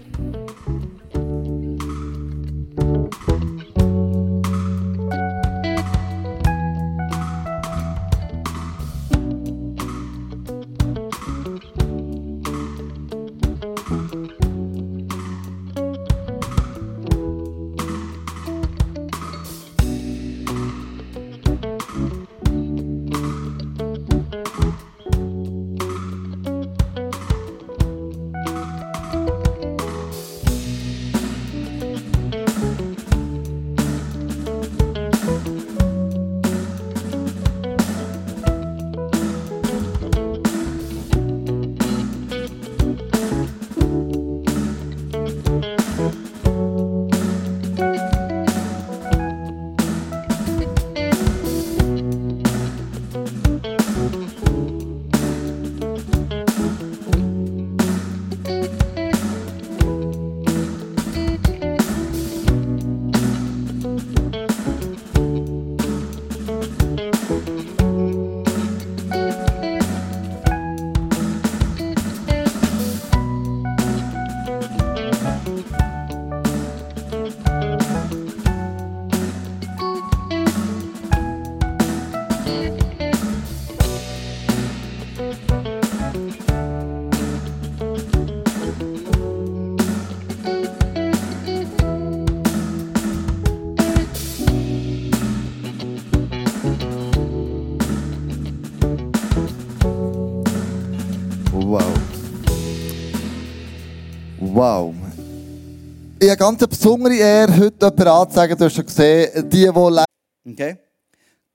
Ich 106.27 106.31
habe 106.31 106.39
ganz 106.39 106.61
eine 106.61 106.67
besondere 106.67 107.15
Ehre, 107.15 107.57
heute 107.57 107.85
jemanden 107.85 108.07
anzusagen, 108.09 108.57
du 108.57 108.65
hast 108.65 108.75
schon 108.75 108.85
gesehen, 108.85 109.49
die, 109.49 109.71
die 109.71 110.51
Okay. 110.51 110.77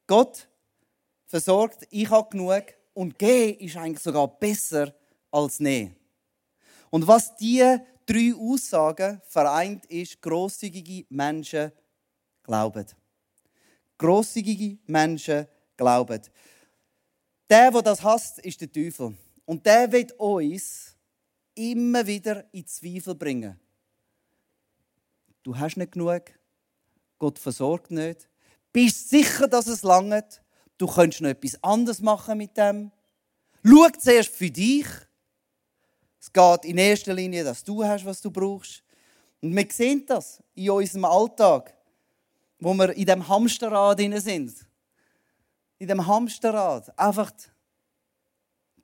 Gott 0.07 0.49
versorgt, 1.27 1.87
ich 1.91 2.09
habe 2.09 2.31
genug 2.31 2.63
und 2.95 3.19
gehen 3.19 3.59
ist 3.59 3.77
eigentlich 3.77 4.03
sogar 4.03 4.27
besser 4.29 4.95
als 5.31 5.61
nehmen. 5.61 5.95
Und 6.89 7.07
was 7.07 7.37
diese 7.37 7.83
drei 8.07 8.33
Aussagen 8.35 9.21
vereint, 9.27 9.85
ist, 9.91 10.23
grosszügige 10.23 11.05
Menschen 11.11 11.71
glauben. 12.43 12.87
Grosszügige 13.99 14.79
Menschen 14.87 15.49
glauben. 15.77 16.23
Der, 17.51 17.71
der 17.71 17.83
das 17.83 18.03
hasst, 18.03 18.39
ist 18.39 18.59
der 18.59 18.73
Teufel. 18.73 19.15
Und 19.45 19.67
der 19.67 19.93
wird 19.93 20.13
uns 20.13 20.97
immer 21.55 22.07
wieder 22.07 22.47
in 22.53 22.67
Zweifel 22.67 23.15
bringen. 23.15 23.62
Du 25.43 25.59
hast 25.59 25.77
nicht 25.77 25.93
genug, 25.93 26.23
Gott 27.19 27.39
versorgt 27.39 27.91
nicht, 27.91 28.29
bist 28.73 29.11
sicher, 29.11 29.49
dass 29.49 29.67
es 29.67 29.83
langt, 29.83 30.43
du 30.79 30.87
könntest 30.87 31.21
noch 31.21 31.31
etwas 31.31 31.63
anderes 31.63 32.01
machen 32.01 32.39
mit 32.39 32.57
dem. 32.57 32.91
Schau 33.65 33.89
zuerst 33.99 34.31
für 34.31 34.51
dich. 34.51 34.87
Es 36.21 36.33
geht 36.33 36.65
in 36.65 36.79
erster 36.79 37.15
Linie, 37.15 37.45
dass 37.45 37.63
du 37.65 37.85
hast, 37.85 38.05
was 38.05 38.21
du 38.21 38.31
brauchst. 38.31 38.83
Und 39.41 39.55
wir 39.55 39.67
sehen 39.71 40.05
das 40.07 40.43
in 40.55 40.71
unserem 40.71 41.05
Alltag, 41.05 41.77
wo 42.59 42.73
wir 42.75 42.93
in 42.93 43.07
dem 43.07 43.27
Hamsterrad 43.27 43.99
sind. 43.99 44.55
In 45.79 45.89
dem 45.89 46.07
Hamsterrad. 46.07 46.97
Einfach, 46.99 47.33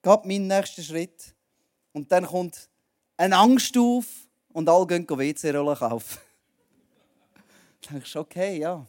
geht 0.03 0.25
mein 0.25 0.47
nächster 0.47 0.83
Schritt 0.83 1.35
Und 1.93 2.11
dann 2.11 2.27
kommt 2.27 2.69
eine 3.17 3.37
Angst 3.37 3.77
auf 3.77 4.07
und 4.53 4.69
alle 4.69 4.87
gehen 4.87 5.09
WC-Rollen 5.09 5.77
kaufen. 5.77 6.19
Dann 7.83 7.95
denkst 7.95 8.13
du, 8.13 8.21
okay, 8.21 8.59
ja, 8.59 8.85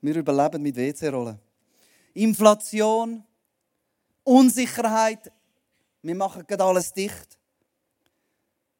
wir 0.00 0.16
überleben 0.16 0.62
mit 0.62 0.76
WC-Rollen. 0.76 1.38
Inflation, 2.14 3.24
Unsicherheit, 4.24 5.32
wir 6.02 6.14
machen 6.14 6.46
gerade 6.46 6.64
alles 6.64 6.92
dicht. 6.92 7.38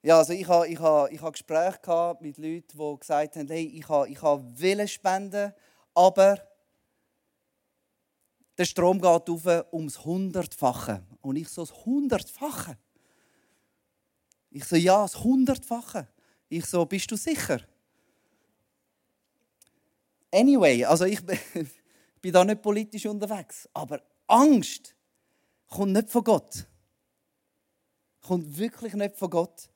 Ja, 0.03 0.19
also 0.19 0.33
ich 0.33 0.47
habe 0.47 0.69
ich 0.69 0.79
habe, 0.79 1.11
ich 1.13 1.21
habe 1.21 1.33
Gespräche 1.33 2.17
mit 2.21 2.39
Leuten, 2.39 2.79
die 2.79 2.99
gesagt 3.01 3.37
haben, 3.37 3.49
hey, 3.49 3.67
ich 3.67 3.89
habe, 3.89 4.09
ich 4.09 4.23
habe 4.23 4.45
Willen 4.59 4.89
spenden, 4.89 5.53
aber 5.95 6.41
der 8.57 8.65
Strom 8.65 9.01
geht 9.01 9.29
auf 9.29 9.73
ums 9.73 10.05
Hundertfache. 10.05 11.05
Und 11.21 11.37
ich 11.37 11.49
so, 11.49 11.63
das 11.63 11.85
Hundertfache? 11.85 12.77
Ich 14.51 14.65
so, 14.65 14.77
ja, 14.77 15.03
das 15.03 15.23
Hundertfache. 15.23 16.09
Ich 16.49 16.67
so, 16.67 16.85
bist 16.87 17.11
du 17.11 17.17
sicher? 17.17 17.61
Anyway, 20.33 20.85
also 20.85 21.05
ich 21.05 21.25
bin- 22.23 22.33
da 22.33 22.45
nicht 22.45 22.63
politisch 22.63 23.07
unterwegs, 23.07 23.69
aber 23.73 24.03
Angst 24.27 24.95
kommt 25.69 25.93
nicht 25.93 26.11
von 26.11 26.25
Gott. 26.25 26.67
Kommt 28.21 28.59
wirklich 28.59 28.95
nicht 28.95 29.17
von 29.17 29.31
Gott. 29.31 29.71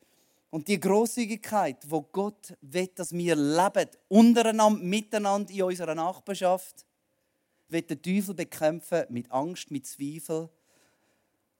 Und 0.50 0.68
die 0.68 0.78
Großzügigkeit, 0.78 1.78
wo 1.88 2.02
Gott 2.02 2.54
will, 2.60 2.88
dass 2.88 3.12
wir 3.12 3.34
leben, 3.34 3.88
untereinander, 4.08 4.78
miteinander 4.82 5.50
in 5.50 5.62
unserer 5.62 5.94
Nachbarschaft, 5.94 6.84
will 7.68 7.80
der 7.82 8.02
Teufel 8.02 8.34
bekämpfen 8.34 9.04
mit 9.08 9.30
Angst, 9.32 9.70
mit 9.70 9.86
Zweifel. 9.86 10.50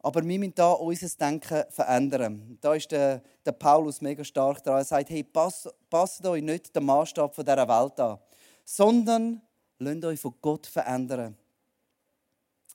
Aber 0.00 0.22
wir 0.26 0.38
müssen 0.38 0.54
da 0.54 0.72
unser 0.72 1.08
Denken 1.16 1.64
verändern. 1.70 2.58
Da 2.60 2.74
ist 2.74 2.90
der, 2.90 3.22
der 3.46 3.52
Paulus 3.52 4.02
mega 4.02 4.24
stark 4.24 4.62
dran. 4.62 4.78
Er 4.78 4.84
sagt, 4.84 5.08
hey, 5.08 5.22
passt, 5.22 5.70
passt 5.88 6.26
euch 6.26 6.42
nicht 6.42 6.74
den 6.76 6.84
Maßstab 6.84 7.34
dieser 7.34 7.68
Welt 7.68 7.98
an, 8.00 8.18
sondern 8.64 9.42
lasst 9.78 10.04
euch 10.04 10.20
von 10.20 10.34
Gott 10.40 10.66
verändern. 10.66 11.36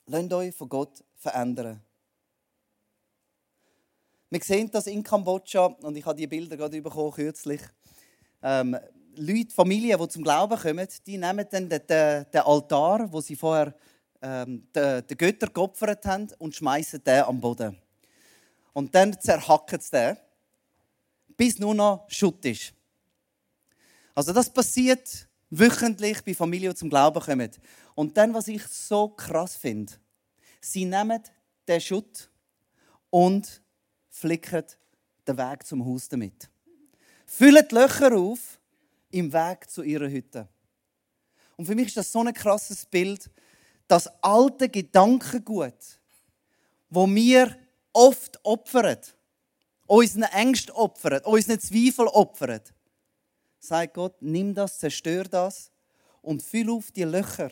Lasst 0.05 0.33
euch 0.33 0.55
von 0.55 0.69
Gott 0.69 1.03
verändern. 1.15 1.81
Wir 4.29 4.41
sehen 4.41 4.69
das 4.71 4.87
in 4.87 5.03
Kambodscha, 5.03 5.65
und 5.65 5.95
ich 5.95 6.05
habe 6.05 6.17
die 6.17 6.27
Bilder 6.27 6.57
gerade 6.57 6.81
bekommen, 6.81 7.13
kürzlich. 7.13 7.61
Ähm, 8.43 8.77
Leute, 9.15 9.53
Familien, 9.53 9.97
die 9.99 10.07
zum 10.09 10.23
Glauben 10.23 10.59
kommen, 10.59 10.87
die 11.05 11.17
nehmen 11.17 11.47
dann 11.49 11.69
den, 11.69 11.87
den, 11.87 12.25
den 12.31 12.41
Altar, 12.41 13.11
wo 13.11 13.21
sie 13.21 13.35
vorher 13.35 13.73
ähm, 14.21 14.67
den, 14.75 15.07
den 15.07 15.17
Götter 15.17 15.47
geopfert 15.47 16.05
haben, 16.05 16.27
und 16.39 16.53
schmeißen 16.53 17.03
den 17.03 17.23
am 17.23 17.39
Boden. 17.39 17.77
Und 18.73 18.93
dann 18.93 19.19
zerhacken 19.19 19.79
sie 19.79 19.91
den, 19.91 20.17
bis 21.37 21.57
nur 21.57 21.73
noch 21.73 22.05
Schutt 22.09 22.43
ist. 22.45 22.73
Also 24.13 24.33
das 24.33 24.51
passiert 24.51 25.26
wöchentlich 25.49 26.23
bei 26.23 26.33
Familien, 26.33 26.71
die 26.71 26.77
zum 26.77 26.89
Glauben 26.89 27.19
kommen. 27.19 27.51
Und 27.95 28.17
dann, 28.17 28.33
was 28.33 28.47
ich 28.47 28.63
so 28.67 29.09
krass 29.09 29.55
finde, 29.55 29.93
sie 30.61 30.85
nehmen 30.85 31.21
den 31.67 31.81
Schutt 31.81 32.29
und 33.09 33.61
flicken 34.09 34.63
den 35.27 35.37
Weg 35.37 35.65
zum 35.65 35.85
Haus 35.85 36.07
damit. 36.09 36.49
Füllen 37.25 37.65
die 37.69 37.75
Löcher 37.75 38.15
auf 38.15 38.59
im 39.11 39.31
Weg 39.31 39.69
zu 39.69 39.83
ihrer 39.83 40.09
Hütte. 40.09 40.47
Und 41.55 41.65
für 41.65 41.75
mich 41.75 41.87
ist 41.87 41.97
das 41.97 42.11
so 42.11 42.21
ein 42.23 42.33
krasses 42.33 42.85
Bild, 42.85 43.29
das 43.87 44.07
alte 44.21 44.69
Gedankengut, 44.69 45.99
wo 46.89 47.07
wir 47.07 47.57
oft 47.93 48.39
opfern, 48.43 48.97
unseren 49.87 50.23
Ängsten 50.23 50.75
opfern, 50.75 51.21
unseren 51.23 51.59
Zweifel 51.59 52.07
opfern. 52.07 52.61
Sagt 53.67 53.95
Gott, 53.95 54.21
nimm 54.21 54.53
das, 54.53 54.79
zerstör 54.79 55.25
das 55.25 55.69
und 56.21 56.41
füll 56.41 56.69
auf 56.69 56.89
die 56.89 57.03
Löcher, 57.03 57.51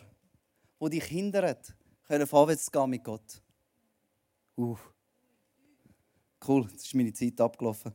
die 0.80 0.88
dich 0.88 1.04
hindern, 1.04 1.58
können 2.06 2.26
vorwärts 2.26 2.72
gehen 2.72 2.88
mit 2.88 3.04
Gott. 3.04 3.42
Uh. 4.56 4.78
Cool, 6.48 6.66
jetzt 6.72 6.86
ist 6.86 6.94
meine 6.94 7.12
Zeit 7.12 7.38
abgelaufen. 7.38 7.92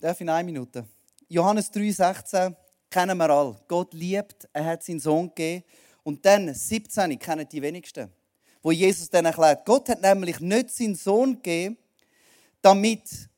Darf 0.00 0.20
in 0.20 0.28
einer 0.28 0.42
Minute? 0.42 0.84
Johannes 1.28 1.72
3,16 1.72 2.56
kennen 2.90 3.16
wir 3.16 3.30
alle. 3.30 3.56
Gott 3.68 3.94
liebt, 3.94 4.48
er 4.52 4.64
hat 4.64 4.82
seinen 4.82 4.98
Sohn 4.98 5.28
gegeben. 5.28 5.64
Und 6.02 6.26
dann, 6.26 6.52
17, 6.52 7.16
kennen 7.20 7.48
die 7.48 7.62
wenigsten. 7.62 8.10
Wo 8.64 8.72
Jesus 8.72 9.08
dann 9.10 9.26
erklärt, 9.26 9.64
Gott 9.64 9.88
hat 9.90 10.02
nämlich 10.02 10.40
nicht 10.40 10.70
seinen 10.70 10.96
Sohn 10.96 11.34
gegeben, 11.34 11.78
damit 12.62 13.28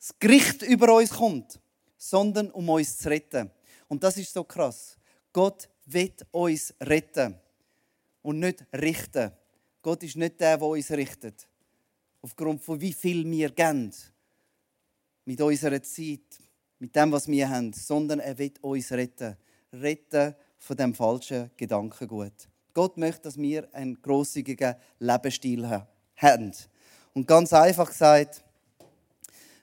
das 0.00 0.18
Gericht 0.18 0.62
über 0.62 0.96
uns 0.96 1.10
kommt, 1.10 1.59
sondern 2.00 2.50
um 2.50 2.66
uns 2.70 2.96
zu 2.96 3.10
retten. 3.10 3.50
Und 3.86 4.02
das 4.02 4.16
ist 4.16 4.32
so 4.32 4.42
krass. 4.42 4.96
Gott 5.32 5.68
will 5.84 6.12
uns 6.30 6.74
retten 6.80 7.38
und 8.22 8.38
nicht 8.38 8.64
richten. 8.72 9.30
Gott 9.82 10.02
ist 10.02 10.16
nicht 10.16 10.40
der, 10.40 10.56
der 10.56 10.66
uns 10.66 10.90
richtet. 10.90 11.46
Aufgrund 12.22 12.62
von 12.62 12.80
wie 12.80 12.94
viel 12.94 13.30
wir 13.30 13.50
geben. 13.50 13.92
Mit 15.26 15.40
unserer 15.42 15.82
Zeit, 15.82 16.20
mit 16.78 16.96
dem, 16.96 17.12
was 17.12 17.28
wir 17.28 17.48
haben. 17.48 17.72
Sondern 17.74 18.20
er 18.20 18.36
will 18.38 18.52
uns 18.62 18.90
retten. 18.92 19.36
Retten 19.72 20.34
von 20.58 20.76
dem 20.76 20.94
falschen 20.94 21.50
Gedankengut. 21.56 22.48
Gott 22.72 22.96
möchte, 22.96 23.22
dass 23.22 23.36
wir 23.36 23.68
einen 23.74 24.00
grosszügigen 24.00 24.74
Lebensstil 25.00 25.68
ha- 25.68 25.86
haben. 26.16 26.52
Und 27.12 27.26
ganz 27.26 27.52
einfach 27.52 27.88
gesagt, 27.88 28.42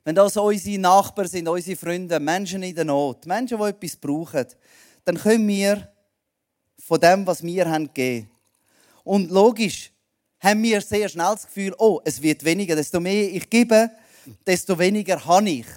wenn 0.08 0.16
das 0.16 0.38
unsere 0.38 0.80
Nachbarn 0.80 1.28
sind, 1.28 1.50
unsere 1.50 1.76
Freunde, 1.76 2.18
Menschen 2.22 2.64
in 2.64 2.74
der 2.74 2.86
Not, 2.86 3.26
Menschen, 3.26 3.58
die 3.58 3.64
etwas 3.66 3.98
brauchen, 3.98 4.46
dann 5.04 5.18
können 5.18 5.46
wir 5.50 5.92
von 6.80 6.98
dem, 6.98 7.28
was 7.28 7.44
wir 7.44 7.70
haben, 7.70 7.94
geben. 7.94 8.32
Und 9.04 9.30
logisch 9.30 9.92
haben 10.40 10.64
wir 10.64 10.80
sehr 10.80 11.10
schnell 11.10 11.34
das 11.34 11.46
Gefühl, 11.46 11.76
oh, 11.78 12.00
es 12.06 12.22
wird 12.22 12.46
weniger. 12.46 12.74
Desto 12.78 13.02
mehr 13.02 13.34
ich 13.34 13.50
gebe, 13.50 13.92
desto 14.46 14.80
weniger 14.80 15.26
habe 15.26 15.50
ich. 15.50 15.68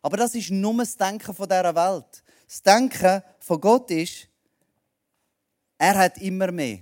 Aber 0.00 0.16
das 0.16 0.34
ist 0.34 0.50
nur 0.50 0.78
das 0.78 0.96
Denken 0.96 1.34
von 1.34 1.46
dieser 1.46 1.74
Welt. 1.74 2.24
Das 2.48 2.62
Denken 2.62 3.22
von 3.40 3.60
Gott 3.60 3.90
ist, 3.90 4.26
er 5.76 5.98
hat 5.98 6.16
immer 6.16 6.50
mehr. 6.50 6.78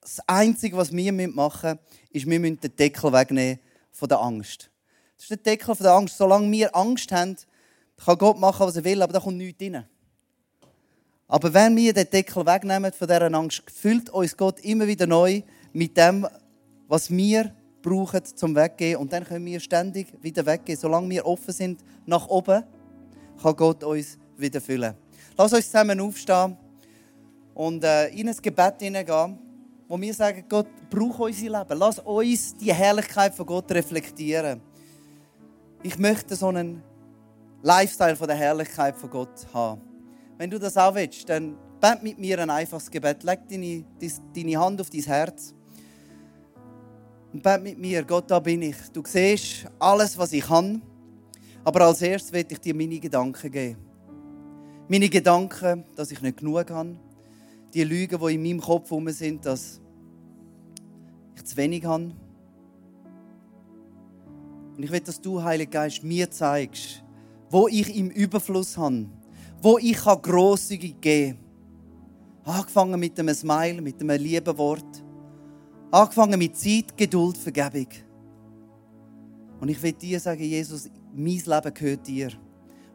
Das 0.00 0.18
Einzige, 0.26 0.78
was 0.78 0.90
wir 0.90 1.12
machen 1.12 1.72
müssen, 1.72 1.78
ist, 2.08 2.26
wir 2.26 2.40
müssen 2.40 2.58
den 2.58 2.74
Deckel 2.74 3.12
wegnehmen 3.12 3.60
von 3.92 4.08
der 4.08 4.20
Angst. 4.20 4.70
Das 5.16 5.24
ist 5.24 5.30
der 5.30 5.36
Deckel 5.38 5.74
von 5.74 5.84
der 5.84 5.92
Angst. 5.92 6.16
Solange 6.16 6.50
wir 6.50 6.74
Angst 6.74 7.10
haben, 7.12 7.36
kann 8.04 8.18
Gott 8.18 8.38
machen, 8.38 8.66
was 8.66 8.76
er 8.76 8.84
will, 8.84 9.02
aber 9.02 9.12
da 9.12 9.20
kommt 9.20 9.38
nichts 9.38 9.62
rein. 9.62 9.84
Aber 11.28 11.52
wenn 11.52 11.74
wir 11.76 11.92
den 11.92 12.08
Deckel 12.08 12.46
wegnehmen 12.46 12.92
von 12.92 13.08
dieser 13.08 13.34
Angst, 13.34 13.62
füllt 13.70 14.10
uns 14.10 14.36
Gott 14.36 14.60
immer 14.60 14.86
wieder 14.86 15.06
neu 15.06 15.42
mit 15.72 15.96
dem, 15.96 16.26
was 16.86 17.10
wir 17.10 17.52
brauchen 17.82 18.24
zum 18.24 18.54
Weggehen. 18.54 18.96
Und 18.96 19.12
dann 19.12 19.24
können 19.24 19.44
wir 19.44 19.58
ständig 19.58 20.08
wieder 20.22 20.46
weggehen. 20.46 20.78
Solange 20.78 21.08
wir 21.10 21.26
offen 21.26 21.52
sind 21.52 21.82
nach 22.04 22.28
oben, 22.28 22.62
kann 23.42 23.56
Gott 23.56 23.82
uns 23.82 24.18
wieder 24.36 24.60
füllen. 24.60 24.94
Lass 25.36 25.52
uns 25.52 25.66
zusammen 25.66 26.00
aufstehen 26.00 26.56
und 27.54 27.82
äh, 27.82 28.08
in 28.08 28.28
ein 28.28 28.36
Gebet 28.36 28.74
hineingehen, 28.80 29.38
wo 29.88 30.00
wir 30.00 30.14
sagen, 30.14 30.44
Gott, 30.48 30.66
brauch 30.90 31.18
unser 31.20 31.58
Leben. 31.58 31.78
Lass 31.78 31.98
uns 31.98 32.56
die 32.56 32.72
Herrlichkeit 32.72 33.34
von 33.34 33.46
Gott 33.46 33.70
reflektieren. 33.72 34.60
Ich 35.86 36.00
möchte 36.00 36.34
so 36.34 36.48
einen 36.48 36.82
Lifestyle 37.62 38.16
von 38.16 38.26
der 38.26 38.36
Herrlichkeit 38.36 38.96
von 38.96 39.08
Gott 39.08 39.46
haben. 39.54 39.80
Wenn 40.36 40.50
du 40.50 40.58
das 40.58 40.76
auch 40.76 40.92
willst, 40.96 41.28
dann 41.28 41.56
bet 41.80 42.02
mit 42.02 42.18
mir 42.18 42.40
ein 42.40 42.50
einfaches 42.50 42.90
Gebet. 42.90 43.22
Leg 43.22 43.48
deine, 43.48 43.84
deine 44.34 44.58
Hand 44.58 44.80
auf 44.80 44.90
dein 44.90 45.02
Herz. 45.02 45.54
Und 47.32 47.40
bet 47.40 47.62
mit 47.62 47.78
mir, 47.78 48.02
Gott, 48.02 48.28
da 48.28 48.40
bin 48.40 48.62
ich. 48.62 48.74
Du 48.92 49.00
siehst 49.06 49.68
alles, 49.78 50.18
was 50.18 50.32
ich 50.32 50.44
kann. 50.44 50.82
Aber 51.62 51.82
als 51.82 52.02
erstes 52.02 52.32
will 52.32 52.44
ich 52.48 52.58
dir 52.58 52.74
meine 52.74 52.98
Gedanken 52.98 53.48
geben. 53.48 53.78
Meine 54.88 55.08
Gedanken, 55.08 55.84
dass 55.94 56.10
ich 56.10 56.20
nicht 56.20 56.38
genug 56.38 56.68
habe. 56.68 56.96
Die 57.72 57.84
Lügen, 57.84 58.18
die 58.18 58.34
in 58.34 58.42
meinem 58.42 58.60
Kopf 58.60 58.90
herum 58.90 59.08
sind, 59.10 59.46
dass 59.46 59.80
ich 61.36 61.44
zu 61.44 61.56
wenig 61.56 61.84
habe. 61.84 62.10
Und 64.76 64.82
ich 64.82 64.90
will, 64.90 65.00
dass 65.00 65.20
du, 65.20 65.42
Heiliger 65.42 65.70
Geist, 65.70 66.04
mir 66.04 66.30
zeigst, 66.30 67.02
wo 67.50 67.66
ich 67.68 67.96
im 67.96 68.10
Überfluss 68.10 68.76
habe, 68.76 69.06
wo 69.62 69.78
ich 69.78 69.96
grosszügig 69.96 71.00
geben. 71.00 71.38
Angefangen 72.44 73.00
mit 73.00 73.18
einem 73.18 73.34
Smile, 73.34 73.80
mit 73.80 74.00
einem 74.00 74.22
lieben 74.22 74.58
Wort. 74.58 75.04
Angefangen 75.90 76.38
mit 76.38 76.56
Zeit, 76.56 76.96
Geduld, 76.96 77.38
Vergebung. 77.38 77.88
Und 79.60 79.68
ich 79.68 79.82
will 79.82 79.92
dir 79.92 80.20
sagen, 80.20 80.42
Jesus, 80.42 80.90
mein 81.14 81.42
Leben 81.44 81.74
gehört 81.74 82.06
dir. 82.06 82.30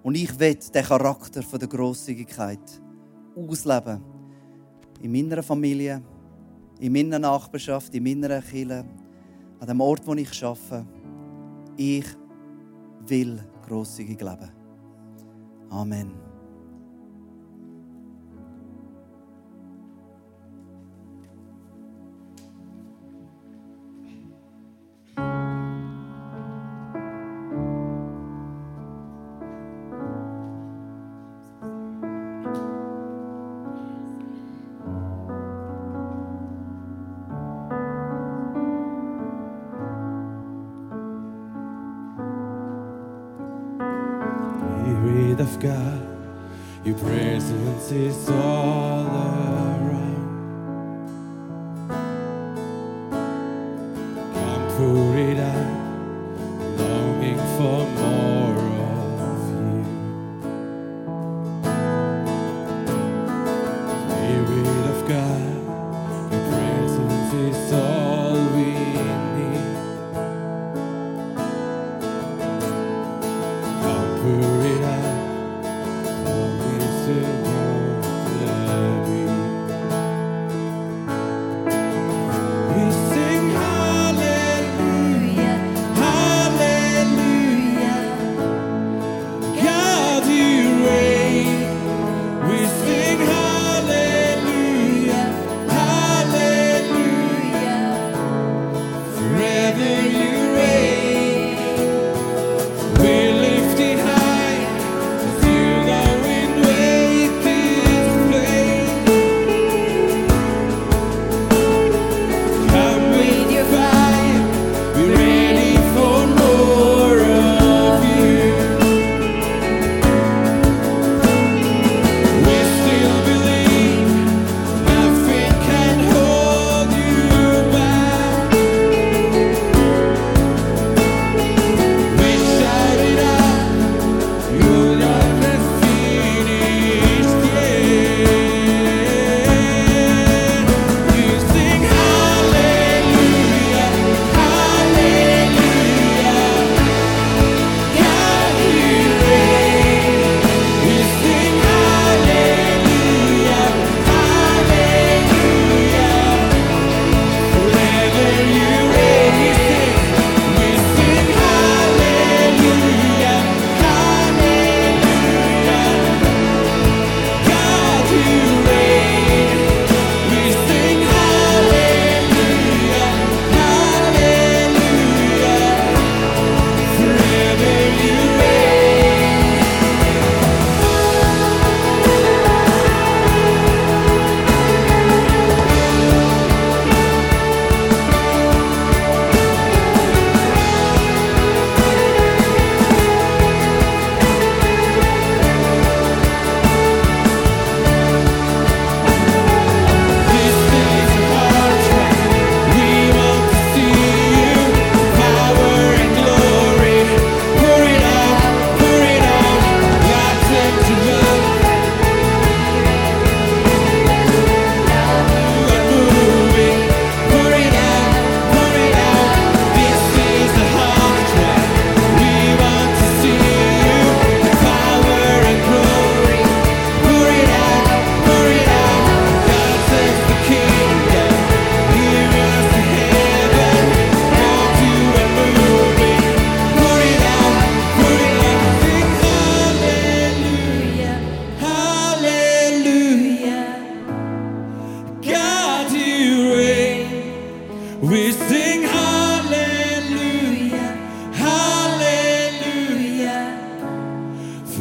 Und 0.03 0.15
ich 0.15 0.39
will 0.39 0.55
den 0.55 0.85
Charakter 0.85 1.41
der 1.41 1.67
Grosszügigkeit 1.67 2.81
ausleben. 3.35 4.03
In 5.01 5.11
meiner 5.11 5.41
Familie, 5.41 6.01
in 6.79 6.93
meiner 6.93 7.17
Nachbarschaft, 7.17 7.93
in 7.95 8.03
meiner 8.03 8.41
Kirche, 8.41 8.85
an 9.59 9.67
dem 9.67 9.81
Ort, 9.81 10.05
wo 10.05 10.13
ich 10.13 10.43
arbeite. 10.43 10.85
Ich 11.77 12.05
will 13.07 13.39
grosszügig 13.67 14.21
leben. 14.21 14.51
Amen. 15.69 16.30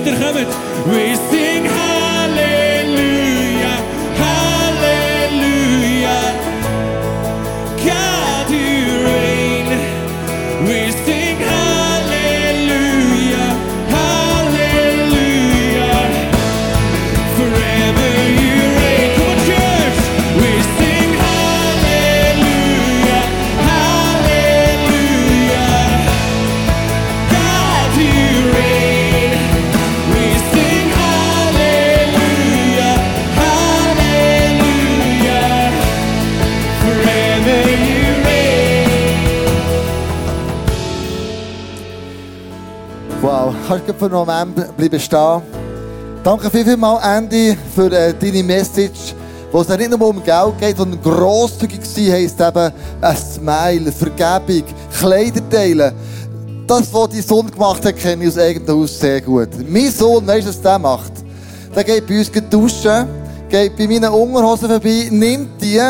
Peter 0.04 0.16
Gebert. 0.16 0.54
Wees 0.86 1.27
für 43.86 44.04
einen 44.06 44.14
Moment 44.14 44.76
bleiben 44.76 45.00
stehen. 45.00 45.42
Danke 46.22 46.50
viel, 46.50 46.64
viel 46.64 46.76
mal, 46.76 46.98
Andy, 47.16 47.56
für 47.74 47.90
äh, 47.92 48.12
deine 48.12 48.42
Message, 48.42 49.14
wo 49.52 49.60
es 49.60 49.68
nicht 49.68 49.90
nur 49.90 50.08
um 50.08 50.22
Geld 50.22 50.58
geht, 50.60 50.76
sondern 50.76 51.00
grosszügig 51.02 51.80
sein 51.84 52.12
heisst 52.12 52.40
eben 52.40 52.72
ein 53.00 53.16
Smile, 53.16 53.92
Vergebung, 53.92 54.64
Kleider 54.98 55.48
teilen. 55.48 55.94
Das, 56.66 56.92
was 56.92 57.08
dein 57.10 57.22
Sohn 57.22 57.50
gemacht 57.50 57.84
hat, 57.84 57.96
kenne 57.96 58.24
ich 58.24 58.30
aus 58.30 58.38
eigenem 58.38 58.80
Haus 58.80 58.98
sehr 58.98 59.20
gut. 59.20 59.48
Mein 59.68 59.90
Sohn, 59.90 60.26
weißt 60.26 60.46
du, 60.46 60.50
was 60.50 60.60
der 60.60 60.78
macht? 60.78 61.12
Der 61.74 61.84
geht 61.84 62.06
bei 62.06 62.18
uns 62.18 62.30
duschen, 62.50 63.06
geht 63.48 63.76
bei 63.76 63.86
meinen 63.86 64.12
Unterhosen 64.12 64.68
vorbei, 64.68 65.08
nimmt 65.10 65.62
die 65.62 65.80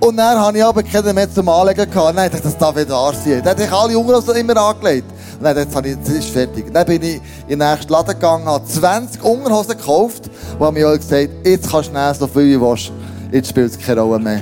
und 0.00 0.16
dann 0.18 0.38
habe 0.38 0.58
ich 0.58 0.64
aber 0.64 0.82
keinen 0.82 1.14
mehr 1.14 1.32
zum 1.32 1.48
Anlegen 1.48 1.90
gehabt. 1.90 2.14
Nein, 2.14 2.30
das 2.30 2.58
darf 2.58 2.76
nicht 2.76 2.90
wahr 2.90 3.14
sein. 3.14 3.40
Dann 3.42 3.52
hat 3.52 3.58
sich 3.58 3.72
alle 3.72 3.98
Unterhosen 3.98 4.36
immer 4.36 4.56
angelegt. 4.56 5.06
Und 5.40 5.56
jetzt 5.56 5.74
habe 5.74 5.88
ich, 5.88 5.96
das 5.98 6.08
ist 6.08 6.30
fertig. 6.30 6.72
Dann 6.72 6.86
bin 6.86 7.02
ich 7.02 7.20
in 7.48 7.58
den 7.58 7.70
nächsten 7.70 7.92
Laden 7.92 8.14
gegangen, 8.14 8.46
habe 8.46 8.64
20 8.64 9.22
Unterhosen 9.22 9.76
gekauft 9.76 10.30
und 10.58 10.66
habe 10.66 10.78
mir 10.78 10.86
alle 10.86 10.98
gesagt, 10.98 11.28
jetzt 11.44 11.70
kannst 11.70 11.90
du 11.90 11.94
nehmen, 11.94 12.14
so 12.14 12.26
viel 12.26 12.42
wie 12.42 12.60
willst. 12.60 12.92
Jetzt 13.32 13.48
spielt 13.48 13.70
es 13.70 13.78
keine 13.78 14.00
Rolle 14.00 14.22
mehr. 14.22 14.40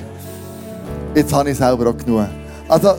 Jetzt 1.15 1.33
habe 1.33 1.51
ich 1.51 1.57
selber 1.57 1.91
auch 1.91 1.97
genug. 1.97 2.27
Also, 2.69 2.95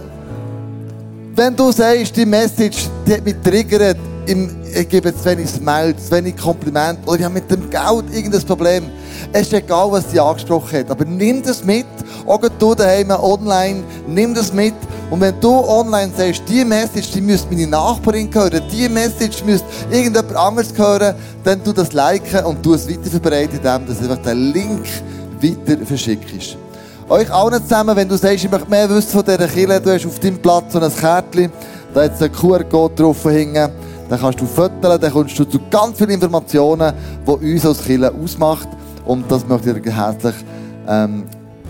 wenn 1.36 1.56
du 1.56 1.72
sagst, 1.72 2.16
die 2.16 2.26
Message, 2.26 2.88
die 3.06 3.14
hat 3.14 3.26
mich 3.26 3.36
triggert, 3.44 3.98
im, 4.26 4.50
ich 4.74 4.90
gebe 4.90 5.16
zu 5.16 5.26
wenig 5.26 5.50
Smile, 5.50 5.96
zu 5.96 6.12
wenig 6.12 6.38
Kompliment, 6.38 7.00
oder 7.06 7.18
ich 7.20 7.24
habe 7.24 7.34
mit 7.36 7.50
dem 7.50 7.70
Geld 7.70 8.06
irgendein 8.14 8.44
Problem. 8.44 8.86
Es 9.32 9.44
ist 9.44 9.54
egal, 9.54 9.92
was 9.92 10.10
sie 10.12 10.20
angesprochen 10.20 10.80
hat, 10.80 10.92
aber 10.92 11.06
nimm 11.06 11.44
das 11.44 11.64
mit, 11.64 11.86
auch 12.26 12.42
du 12.60 12.76
daheim 12.76 13.12
online, 13.12 13.84
nimm 14.08 14.34
das 14.34 14.54
mit. 14.54 14.74
Und 15.10 15.22
wenn 15.22 15.40
du 15.40 15.50
online 15.50 16.12
sagst, 16.18 16.44
die 16.48 16.66
Message, 16.66 17.12
die 17.12 17.22
müsste 17.22 17.54
meine 17.54 17.68
Nachbarin 17.68 18.34
hören, 18.34 18.62
die 18.72 18.90
Message 18.90 19.44
müsste 19.46 19.68
irgendjemand 19.92 20.36
anderes 20.36 20.74
hören, 20.76 21.16
dann 21.44 21.64
tu 21.64 21.72
das 21.72 21.94
liken 21.94 22.46
und 22.46 22.64
tu 22.64 22.74
es 22.74 22.90
weiter 22.90 23.10
verbreiten, 23.10 23.58
indem 23.58 23.86
du 23.86 23.92
einfach 23.92 24.24
den 24.24 24.52
Link 24.52 24.86
weiter 25.42 25.86
verschickst. 25.86 26.58
Euch 27.10 27.32
allen 27.32 27.62
zusammen, 27.62 27.96
wenn 27.96 28.08
du 28.08 28.18
sagst, 28.18 28.46
ich 28.46 28.50
möchte 28.50 28.70
mehr 28.70 28.90
wissen 28.90 29.10
von 29.10 29.26
dieser 29.26 29.48
Kirche, 29.48 29.82
du 29.82 29.94
hast 29.94 30.06
auf 30.06 30.20
deinem 30.20 30.40
Platz 30.40 30.74
so 30.74 30.80
ein 30.80 30.96
Kärtchen, 30.96 31.52
da 31.94 32.04
hat 32.04 32.22
ein 32.22 32.32
QR-Code 32.32 32.96
drauf 32.96 33.26
hängen, 33.26 33.70
dann 34.14 34.22
kannst 34.22 34.40
du 34.40 34.46
fotografieren, 34.46 35.02
dann 35.02 35.12
kommst 35.12 35.40
du 35.40 35.44
zu 35.44 35.60
ganz 35.72 35.98
vielen 35.98 36.12
Informationen, 36.12 36.94
die 37.26 37.54
uns 37.54 37.66
als 37.66 37.84
Kirche 37.84 38.14
ausmacht. 38.14 38.68
Und 39.06 39.30
das 39.32 39.48
möchte 39.48 39.72
ich 39.72 39.82
dir 39.82 39.92
herzlich 39.92 40.36
ähm, 40.88 41.24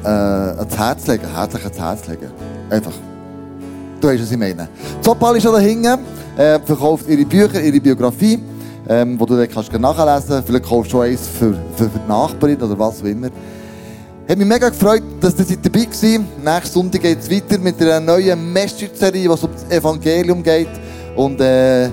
äh, 0.03 0.07
ans 0.09 0.77
Herz 0.77 1.07
legen. 1.07 1.23
Herzlich 1.33 1.63
ans 1.63 1.79
Herz 1.79 2.07
legen. 2.07 2.31
Einfach. 2.69 2.91
Du 4.01 4.09
weißt, 4.09 4.23
was 4.23 4.31
ich 4.31 4.37
meine. 4.37 4.67
Zopal 5.01 5.37
ist 5.37 5.45
da 5.45 5.57
hinten, 5.57 5.99
äh, 6.35 6.59
verkauft 6.59 7.07
ihre 7.07 7.23
Bücher, 7.23 7.61
ihre 7.61 7.79
Biografie, 7.79 8.37
ähm, 8.89 9.17
wo 9.17 9.25
du 9.25 9.37
dann 9.37 9.47
kannst 9.49 9.71
nachlesen 9.71 10.27
kannst. 10.27 10.47
Vielleicht 10.47 10.65
kaufst 10.65 10.91
du 10.91 10.99
eins 10.99 11.25
für, 11.25 11.53
für, 11.77 11.85
die 11.85 12.09
Nachbarin 12.09 12.61
oder 12.61 12.77
was 12.77 12.99
auch 12.99 13.05
immer. 13.05 13.29
Hat 14.27 14.37
mich 14.37 14.47
mega 14.47 14.67
gefreut, 14.67 15.03
dass 15.21 15.39
ihr 15.49 15.57
dabei 15.61 15.85
gewesen 15.85 16.27
Nächsten 16.43 16.73
Sonntag 16.73 17.03
geht 17.03 17.19
es 17.19 17.31
weiter 17.31 17.57
mit 17.57 17.81
einer 17.81 18.01
neuen 18.01 18.51
Message-Serie, 18.51 19.29
wo 19.29 19.33
es 19.33 19.43
um 19.45 19.51
das 19.53 19.77
Evangelium 19.77 20.43
geht. 20.43 20.67
Und 21.15 21.39
äh, 21.39 21.89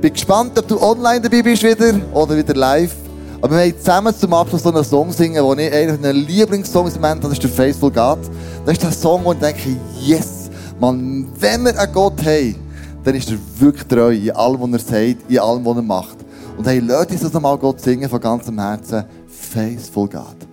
bin 0.00 0.12
gespannt, 0.12 0.58
ob 0.58 0.66
du 0.66 0.80
online 0.80 1.20
dabei 1.20 1.42
bist 1.42 1.62
wieder 1.62 2.00
oder 2.12 2.36
wieder 2.36 2.54
live. 2.54 2.94
Aber 3.42 3.56
wir 3.56 3.64
haben 3.64 3.78
zusammen 3.78 4.14
zum 4.16 4.34
Abschluss 4.34 4.62
so 4.62 4.72
einen 4.72 4.84
Song 4.84 5.12
singen, 5.12 5.42
wo 5.42 5.54
ich 5.54 5.72
einer 5.72 5.92
meiner 5.92 6.12
Lieblingssongs 6.12 6.96
im 6.96 7.02
Moment, 7.02 7.24
das 7.24 7.32
ist 7.32 7.42
der 7.42 7.50
Faithful 7.50 7.90
God. 7.90 8.18
Das 8.64 8.72
ist 8.72 8.82
der 8.82 8.92
Song, 8.92 9.24
wo 9.24 9.32
ich 9.32 9.38
denke, 9.38 9.76
yes, 10.00 10.50
man, 10.78 11.26
wenn 11.38 11.64
wir 11.64 11.78
einen 11.78 11.92
Gott 11.92 12.24
haben, 12.24 12.56
dann 13.04 13.14
ist 13.14 13.30
er 13.30 13.38
wirklich 13.58 13.86
treu 13.86 14.14
in 14.14 14.30
allem, 14.32 14.60
was 14.60 14.84
er 14.84 14.90
sagt, 14.90 15.30
in 15.30 15.38
allem, 15.38 15.64
was 15.64 15.76
er 15.76 15.82
macht. 15.82 16.16
Und 16.56 16.66
hey, 16.66 16.80
lasst 16.80 17.10
uns 17.10 17.20
das 17.22 17.32
nochmal 17.32 17.56
Gott 17.56 17.80
singen 17.80 18.08
von 18.08 18.20
ganzem 18.20 18.58
Herzen. 18.58 19.04
Faithful 19.26 20.08
God. 20.08 20.49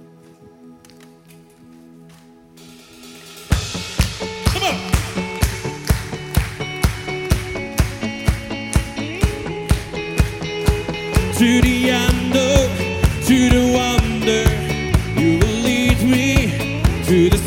To 11.37 11.61
the 11.61 11.89
unknown, 11.89 12.69
to 13.25 13.49
the 13.49 13.71
wonder. 13.71 14.45
You 15.21 15.37
will 15.37 15.59
lead 15.61 16.01
me 16.01 16.81
to 17.05 17.29
the 17.29 17.46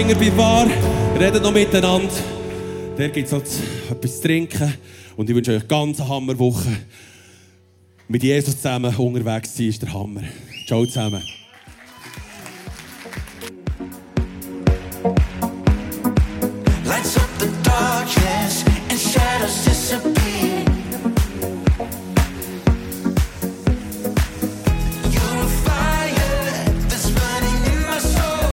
Finger 0.00 0.14
bei 0.14 0.30
Bar, 0.30 0.66
redet 1.18 1.42
noch 1.42 1.52
miteinander. 1.52 2.08
Der 2.96 3.10
gibt 3.10 3.26
es 3.26 3.32
noch 3.32 3.42
halt 3.42 3.50
etwas 3.90 4.16
zu 4.16 4.22
trinken. 4.22 4.72
Und 5.14 5.28
ich 5.28 5.36
wünsche 5.36 5.54
euch 5.54 5.68
ganz 5.68 6.00
eine 6.00 6.08
Hammerwoche. 6.08 6.74
Mit 8.08 8.22
Jesus 8.22 8.56
zusammen 8.56 8.96
unterwegs 8.96 9.54
sein 9.54 9.66
ist 9.66 9.82
der 9.82 9.92
Hammer. 9.92 10.22
Ciao 10.66 10.86
zusammen. 10.86 11.22
Lights 16.86 17.18
up 17.18 17.28
the 17.38 17.48
darkness 17.62 18.64
and 18.88 18.98
shadows 18.98 19.64
disappear. 19.66 20.19